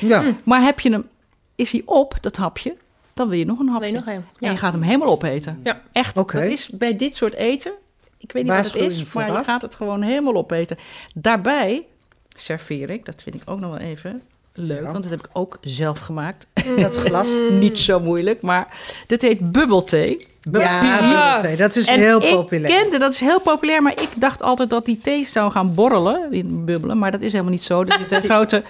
[0.00, 0.22] Ja.
[0.26, 0.32] Hm.
[0.44, 1.08] maar heb je hem,
[1.54, 2.76] is hij op, dat hapje,
[3.14, 3.92] dan wil je nog een hapje.
[3.92, 4.24] Nog een.
[4.38, 5.60] En je gaat hem helemaal opeten.
[5.64, 5.82] Ja.
[5.92, 6.42] Echt, okay.
[6.42, 7.72] dat is bij dit soort eten,
[8.18, 10.76] ik weet niet wat het is, maar je gaat het gewoon helemaal opeten.
[11.14, 11.86] Daarbij
[12.36, 14.22] serveer ik, dat vind ik ook nog wel even
[14.56, 16.46] leuk, want dat heb ik ook zelf gemaakt.
[16.76, 17.28] Dat glas.
[17.50, 18.68] niet zo moeilijk, maar
[19.06, 20.26] dit heet bubbelthee.
[20.52, 22.70] Ja, dat is heel populair.
[22.70, 25.74] Ik kende, dat is heel populair, maar ik dacht altijd dat die thee zou gaan
[25.74, 26.98] borrelen, in bubbelen.
[26.98, 27.82] Maar dat is helemaal niet zo.
[27.82, 28.62] Er zitten grote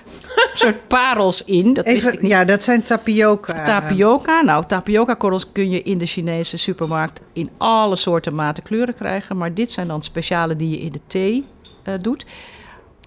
[0.54, 1.74] soort parels in.
[1.74, 3.64] Dat Even, ja, dat zijn tapioca.
[3.64, 4.42] Tapioca.
[4.42, 9.36] Nou, tapioca-korrels kun je in de Chinese supermarkt in alle soorten maten kleuren krijgen.
[9.36, 11.44] Maar dit zijn dan speciale die je in de thee
[11.84, 12.26] uh, doet.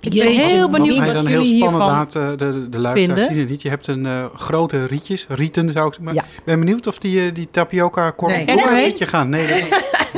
[0.01, 3.49] Ik ben heel benieuwd wat, wat dan heel spannend laten, de, de luisteraars zien het
[3.49, 3.61] niet.
[3.61, 6.13] Je hebt een uh, grote rietjes, rieten zou ik maar.
[6.13, 6.25] Ja.
[6.43, 8.57] ben benieuwd of die, uh, die tapioca korrels nee.
[8.57, 9.29] door een rietje gaan.
[9.29, 9.63] Nee, nee.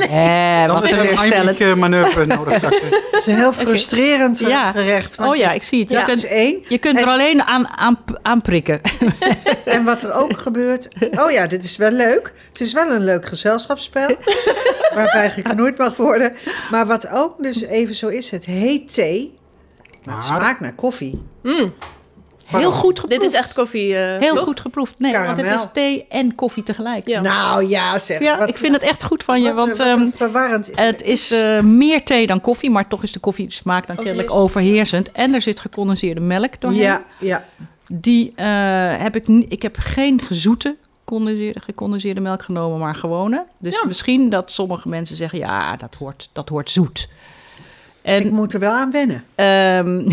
[0.08, 2.60] nee dan is er een manoeuvre nodig.
[2.60, 4.72] Het is een heel frustrerend uh, ja.
[4.72, 5.18] gerecht.
[5.18, 5.88] Oh ja, ik zie het.
[5.90, 6.02] Je ja.
[6.02, 6.64] kunt, één.
[6.68, 8.80] Je kunt er alleen aan, aan, aan prikken.
[9.64, 10.88] en wat er ook gebeurt...
[11.10, 12.32] Oh ja, dit is wel leuk.
[12.52, 14.16] Het is wel een leuk gezelschapsspel.
[14.94, 16.32] waarbij geknoeid mag worden.
[16.70, 19.40] Maar wat ook dus even zo is, het heet thee...
[20.04, 21.22] Maar het smaakt naar koffie.
[21.42, 21.72] Mm.
[22.46, 23.20] Heel goed geproefd.
[23.20, 23.88] Dit is echt koffie.
[23.88, 24.98] Uh, Heel goed geproefd.
[24.98, 27.08] Nee, want het is thee en koffie tegelijk.
[27.08, 27.20] Ja.
[27.20, 28.20] Nou ja, zeg.
[28.20, 29.52] Ja, ik vind het echt goed van je.
[29.52, 30.70] Wat, want um, verwarrend.
[30.74, 34.30] Het is uh, meer thee dan koffie, maar toch is de koffie smaak dan kennelijk
[34.30, 35.12] overheersend.
[35.12, 36.80] En er zit gecondenseerde melk doorheen.
[36.80, 37.44] Ja, ja.
[37.92, 38.44] Die uh,
[38.96, 39.28] heb ik.
[39.48, 40.76] Ik heb geen gezoete
[41.54, 43.46] gecondenseerde melk genomen, maar gewone.
[43.58, 43.86] Dus ja.
[43.86, 47.08] misschien dat sommige mensen zeggen: ja, dat hoort, dat hoort zoet.
[48.02, 49.16] En, ik moet er wel aan wennen.
[49.16, 49.26] Um,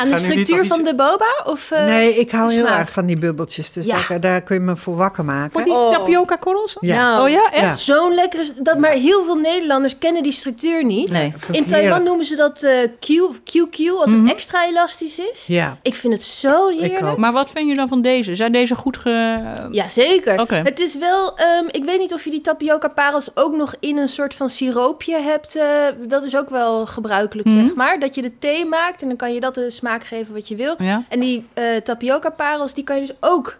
[0.00, 1.42] aan de structuur van de boba?
[1.44, 3.72] Of, uh, nee, ik hou heel erg van die bubbeltjes.
[3.72, 3.98] Dus ja.
[4.08, 5.52] daar, daar, kun je me voor wakker maken.
[5.52, 5.92] Voor die oh.
[5.92, 6.76] tapioca korrels?
[6.80, 6.96] Ja.
[6.96, 7.64] Nou, oh ja, echt?
[7.64, 7.74] Ja.
[7.74, 8.44] Zo'n lekkere...
[8.62, 11.10] Dat, maar heel veel Nederlanders kennen die structuur niet.
[11.10, 11.34] Nee.
[11.50, 12.70] In Taiwan noemen ze dat uh,
[13.00, 14.30] Q, QQ, als het mhm.
[14.30, 15.44] extra elastisch is.
[15.46, 15.78] Ja.
[15.82, 17.16] Ik vind het zo heerlijk.
[17.16, 18.34] Maar wat vind je dan van deze?
[18.34, 19.42] Zijn deze goed ge...
[19.70, 20.40] Ja, zeker.
[20.40, 20.62] Okay.
[20.62, 21.38] Het is wel...
[21.60, 24.50] Um, ik weet niet of je die tapioca parels ook nog in een soort van
[24.50, 25.56] siroopje hebt.
[25.56, 25.62] Uh,
[26.08, 27.76] dat is ook wel gebruikt zeg mhm.
[27.76, 28.00] maar.
[28.00, 30.56] Dat je de thee maakt en dan kan je dat de smaak geven wat je
[30.56, 30.76] wil.
[31.08, 33.58] En die uh, tapioca parels, die kan je dus ook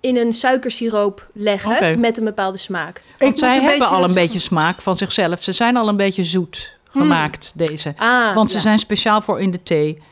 [0.00, 3.02] in een suikersiroop leggen met een bepaalde smaak.
[3.18, 5.42] Want zij hebben al een beetje smaak van zichzelf.
[5.42, 7.02] Ze zijn al een beetje zoet hmm.
[7.02, 7.94] gemaakt, deze.
[7.96, 10.02] Ah, Want ze zijn speciaal voor in de thee.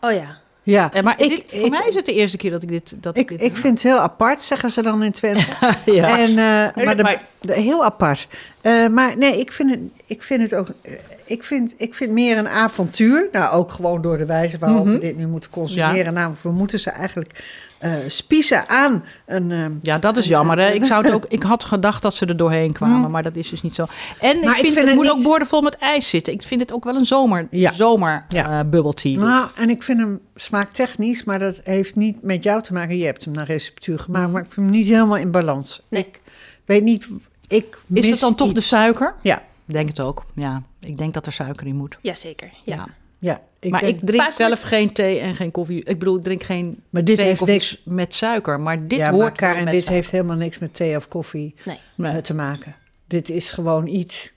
[0.00, 0.38] Oh ja.
[0.62, 2.94] Ja, maar ik, dit, voor mij is het de eerste keer dat ik dit.
[2.96, 5.46] Dat ik, ik, ik vind het heel apart, zeggen ze dan in Twente.
[5.84, 6.18] ja.
[6.18, 8.26] En, uh, maar, de, de, heel apart.
[8.62, 9.80] Uh, maar nee, ik vind het,
[10.10, 10.68] ik vind het ook
[11.30, 13.28] ik vind, ik vind meer een avontuur.
[13.32, 15.00] Nou, ook gewoon door de wijze waarop we mhm.
[15.00, 16.14] dit nu moeten consumeren.
[16.14, 17.44] Namelijk, we moeten ze eigenlijk
[17.84, 19.50] uh, spiezen aan een...
[19.50, 20.58] Uh, ja, dat is jammer.
[20.58, 20.70] Hè?
[20.70, 23.10] Ik, zou het ook, ik had gedacht dat ze er doorheen kwamen, mhm.
[23.10, 23.86] maar dat is dus niet zo.
[24.20, 26.32] En ik vind, het, het moet ook boordevol met ijs zitten.
[26.32, 27.72] Ik vind het ook wel een zomer, ja.
[27.72, 28.58] zomer ja.
[28.58, 29.18] Uh, bubble tea.
[29.18, 32.98] Nou, en ik vind hem smaaktechnisch, maar dat heeft niet met jou te maken.
[32.98, 34.32] Je hebt hem naar receptuur gemaakt, mhm.
[34.32, 35.82] maar ik vind hem niet helemaal in balans.
[35.88, 36.20] Ik
[36.64, 37.06] weet niet...
[37.48, 39.14] Ik is het dan toch de suiker?
[39.22, 39.42] Ja.
[39.72, 40.62] Denk het ook, ja.
[40.80, 41.98] Ik denk dat er suiker in moet.
[42.02, 42.74] Jazeker, ja.
[42.74, 42.86] ja.
[43.18, 45.84] Ja, ik maar ik drink zelf geen thee en geen koffie.
[45.84, 48.60] Ik bedoel, ik drink geen maar dit heeft niks met suiker.
[48.60, 52.10] Maar dit ja, hoort maar Karin, dit heeft helemaal niks met thee of koffie nee.
[52.10, 52.76] Eh, te maken.
[53.06, 54.32] Dit is gewoon iets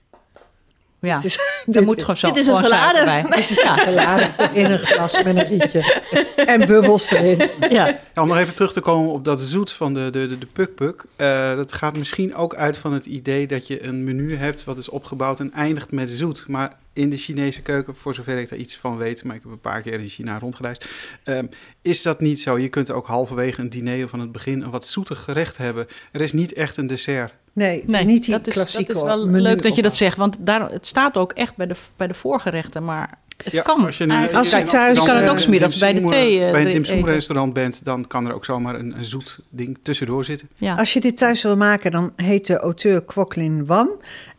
[1.08, 2.28] ja, dit is, moet gewoon zo.
[2.28, 3.04] Dit is een salade.
[3.04, 3.24] Bij.
[3.24, 6.02] Dit is een salade in een glas met een rietje.
[6.36, 7.50] En bubbels erin.
[7.70, 8.00] Ja.
[8.16, 11.04] om nog even terug te komen op dat zoet van de, de, de, de puk-puk.
[11.18, 14.78] Uh, dat gaat misschien ook uit van het idee dat je een menu hebt wat
[14.78, 16.48] is opgebouwd en eindigt met zoet.
[16.48, 19.52] Maar in de Chinese keuken, voor zover ik daar iets van weet, maar ik heb
[19.52, 20.86] een paar keer in China rondgereisd,
[21.26, 21.40] uh,
[21.82, 22.58] is dat niet zo.
[22.58, 25.88] Je kunt ook halverwege een diner van het begin een wat zoetig gerecht hebben.
[26.12, 27.34] Er is niet echt een dessert.
[27.54, 29.96] Nee, het is niet die dat klassieke is, dat is wel leuk dat je dat
[29.96, 33.86] zegt, want daar, het staat ook echt bij de, bij de voorgerechten, maar het kan.
[33.86, 36.76] Als je, nu, als je thuis kan het ook smiddags bij de thee uh, Bij
[36.76, 40.50] een dim restaurant bent, dan kan er ook zomaar een, een zoet ding tussendoor zitten.
[40.56, 40.76] Ja.
[40.76, 43.90] Als je dit thuis wil maken, dan heet de auteur Kwoklin Wan.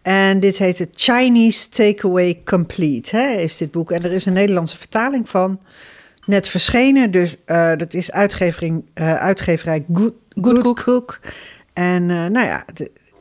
[0.02, 3.90] En dit heet het Chinese Takeaway Complete, hè, is dit boek.
[3.90, 5.60] En er is een Nederlandse vertaling van,
[6.26, 7.10] net verschenen.
[7.10, 11.20] Dus uh, dat is uitgevering, uh, uitgeverij Good, Good, Good Cook.
[11.72, 12.64] En nou ja,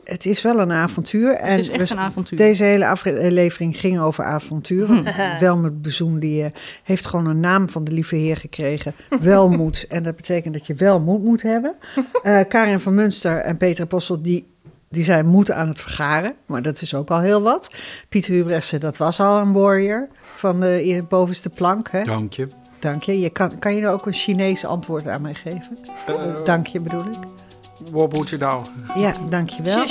[0.04, 1.34] het is wel een avontuur.
[1.34, 2.38] En het is echt een avontuur.
[2.38, 5.04] Deze hele aflevering ging over avonturen.
[5.40, 6.48] Welmoed Bezoen die uh,
[6.82, 8.94] heeft gewoon een naam van de lieve heer gekregen.
[9.20, 9.86] Welmoed.
[9.88, 11.74] en dat betekent dat je wel moed moet hebben.
[12.24, 14.52] Uh, Karin van Munster en Peter Apostel die
[14.88, 17.70] die zijn moed aan het vergaren, maar dat is ook al heel wat.
[18.08, 21.88] Pieter Hubresse, dat was al een warrior van de bovenste plank.
[21.90, 22.04] Hè?
[22.04, 22.48] Dank je.
[22.78, 23.20] Dank je.
[23.20, 25.78] je kan, kan je nou ook een Chinees antwoord aan mij geven?
[26.08, 27.43] Uh, Dank je bedoel ik.
[27.92, 28.64] Wat je nou?
[28.94, 29.84] Ja, dankjewel.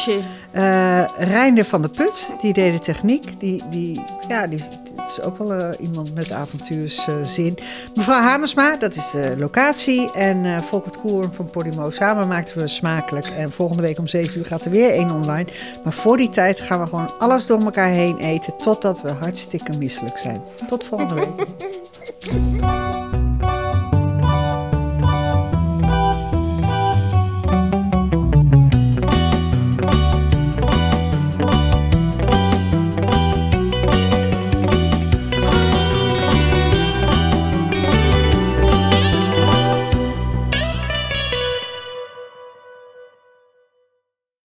[0.55, 3.39] Uh, Reinder van der Put, die deed de techniek.
[3.39, 4.63] Die, die, ja, die
[5.07, 7.57] is ook wel uh, iemand met avontuurszin.
[7.59, 7.65] Uh,
[7.95, 10.11] Mevrouw Hamersma, dat is de locatie.
[10.11, 11.89] En uh, Volkert Koeren van Podimo.
[11.89, 13.25] Samen maakten we smakelijk.
[13.27, 15.47] En volgende week om 7 uur gaat er weer één online.
[15.83, 18.57] Maar voor die tijd gaan we gewoon alles door elkaar heen eten.
[18.57, 20.41] Totdat we hartstikke misselijk zijn.
[20.67, 21.47] Tot volgende week.